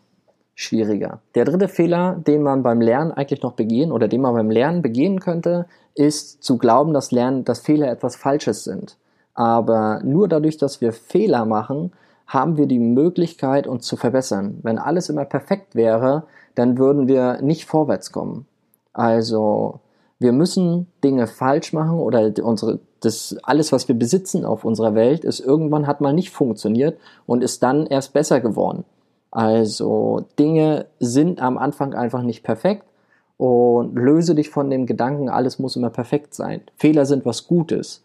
schwieriger. 0.56 1.20
Der 1.36 1.46
dritte 1.46 1.68
Fehler, 1.68 2.16
den 2.16 2.42
man 2.42 2.64
beim 2.64 2.82
Lernen 2.82 3.12
eigentlich 3.12 3.42
noch 3.42 3.54
begehen 3.54 3.92
oder 3.92 4.08
den 4.08 4.22
man 4.22 4.34
beim 4.34 4.50
Lernen 4.50 4.82
begehen 4.82 5.20
könnte, 5.20 5.68
ist 5.96 6.44
zu 6.44 6.58
glauben, 6.58 6.94
dass 6.94 7.12
Lernen, 7.12 7.44
dass 7.44 7.60
Fehler 7.60 7.92
etwas 7.92 8.16
Falsches 8.16 8.64
sind. 8.64 8.98
Aber 9.34 10.02
nur 10.04 10.28
dadurch, 10.28 10.58
dass 10.58 10.80
wir 10.80 10.94
Fehler 10.94 11.46
machen, 11.46 11.92
haben 12.26 12.58
wir 12.58 12.68
die 12.68 12.80
Möglichkeit, 12.80 13.68
uns 13.68 13.86
zu 13.86 13.98
verbessern. 13.98 14.60
Wenn 14.64 14.80
alles 14.80 15.10
immer 15.10 15.26
perfekt 15.26 15.76
wäre, 15.76 16.24
dann 16.56 16.78
würden 16.78 17.08
wir 17.08 17.42
nicht 17.42 17.66
vorwärts 17.66 18.12
kommen. 18.12 18.48
Also 18.94 19.82
wir 20.20 20.32
müssen 20.32 20.88
Dinge 21.04 21.28
falsch 21.28 21.74
machen 21.74 22.00
oder 22.00 22.32
unsere, 22.42 22.80
das, 23.06 23.38
alles, 23.44 23.72
was 23.72 23.88
wir 23.88 23.96
besitzen 23.96 24.46
auf 24.46 24.66
unserer 24.66 24.96
Welt, 24.96 25.24
ist 25.24 25.40
irgendwann 25.40 25.88
hat 25.88 26.02
mal 26.02 26.14
nicht 26.14 26.32
funktioniert 26.32 26.98
und 27.26 27.44
ist 27.44 27.64
dann 27.64 27.86
erst 27.86 28.14
besser 28.14 28.42
geworden. 28.42 28.84
Also 29.32 30.26
Dinge 30.40 30.86
sind 31.00 31.42
am 31.42 31.58
Anfang 31.58 31.94
einfach 31.94 32.22
nicht 32.22 32.44
perfekt 32.44 32.86
und 33.38 33.96
löse 33.96 34.34
dich 34.34 34.50
von 34.50 34.70
dem 34.70 34.86
Gedanken, 34.86 35.30
alles 35.30 35.60
muss 35.60 35.76
immer 35.76 35.90
perfekt 35.90 36.34
sein. 36.34 36.62
Fehler 36.78 37.06
sind 37.06 37.26
was 37.26 37.48
Gutes. 37.48 38.02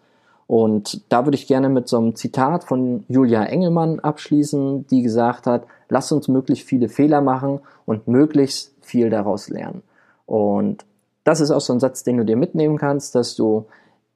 Und 0.49 1.03
da 1.13 1.25
würde 1.25 1.37
ich 1.37 1.47
gerne 1.47 1.69
mit 1.69 1.87
so 1.87 1.99
einem 1.99 2.17
Zitat 2.17 2.65
von 2.65 3.05
Julia 3.07 3.45
Engelmann 3.45 4.01
abschließen, 4.01 4.89
die 4.89 5.03
gesagt 5.03 5.47
hat, 5.47 5.65
lass 5.89 6.11
uns 6.11 6.27
möglichst 6.27 6.67
viele 6.67 6.89
Fehler 6.89 7.21
machen 7.21 7.61
und 7.87 8.09
möglichst 8.09 8.75
viel 8.81 9.11
daraus 9.11 9.49
lernen. 9.49 9.83
Und 10.27 10.85
das 11.23 11.41
ist 11.41 11.53
auch 11.53 11.61
so 11.61 11.73
ein 11.73 11.79
Satz, 11.79 12.03
den 12.03 12.17
du 12.17 12.25
dir 12.25 12.37
mitnehmen 12.37 12.79
kannst, 12.79 13.15
dass 13.15 13.37
du 13.37 13.67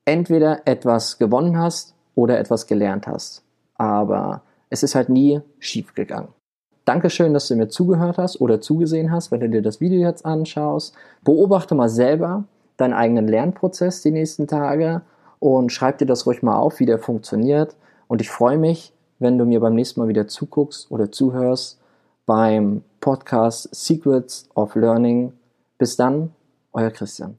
entweder 0.04 0.62
etwas 0.66 1.18
gewonnen 1.18 1.58
hast 1.58 1.94
oder 2.14 2.38
etwas 2.38 2.66
gelernt 2.66 3.06
hast. 3.06 3.42
Aber 3.76 4.42
es 4.70 4.82
ist 4.82 4.94
halt 4.94 5.08
nie 5.08 5.40
schief 5.58 5.94
gegangen. 5.94 6.28
Dankeschön, 6.84 7.32
dass 7.32 7.48
du 7.48 7.56
mir 7.56 7.68
zugehört 7.68 8.18
hast 8.18 8.40
oder 8.40 8.60
zugesehen 8.60 9.10
hast, 9.10 9.30
wenn 9.30 9.40
du 9.40 9.48
dir 9.48 9.62
das 9.62 9.80
Video 9.80 10.00
jetzt 10.00 10.26
anschaust. 10.26 10.94
Beobachte 11.22 11.74
mal 11.74 11.88
selber 11.88 12.44
deinen 12.76 12.92
eigenen 12.92 13.26
Lernprozess 13.26 14.02
die 14.02 14.10
nächsten 14.10 14.46
Tage 14.46 15.02
und 15.38 15.72
schreib 15.72 15.98
dir 15.98 16.06
das 16.06 16.26
ruhig 16.26 16.42
mal 16.42 16.56
auf, 16.56 16.80
wie 16.80 16.86
der 16.86 16.98
funktioniert. 16.98 17.76
Und 18.06 18.20
ich 18.20 18.30
freue 18.30 18.58
mich, 18.58 18.92
wenn 19.18 19.38
du 19.38 19.46
mir 19.46 19.60
beim 19.60 19.74
nächsten 19.74 20.00
Mal 20.00 20.08
wieder 20.08 20.28
zuguckst 20.28 20.90
oder 20.90 21.10
zuhörst 21.10 21.80
beim 22.26 22.82
Podcast 23.00 23.74
Secrets 23.74 24.48
of 24.54 24.74
Learning. 24.74 25.32
Bis 25.78 25.96
dann, 25.96 26.32
euer 26.72 26.90
Christian. 26.90 27.38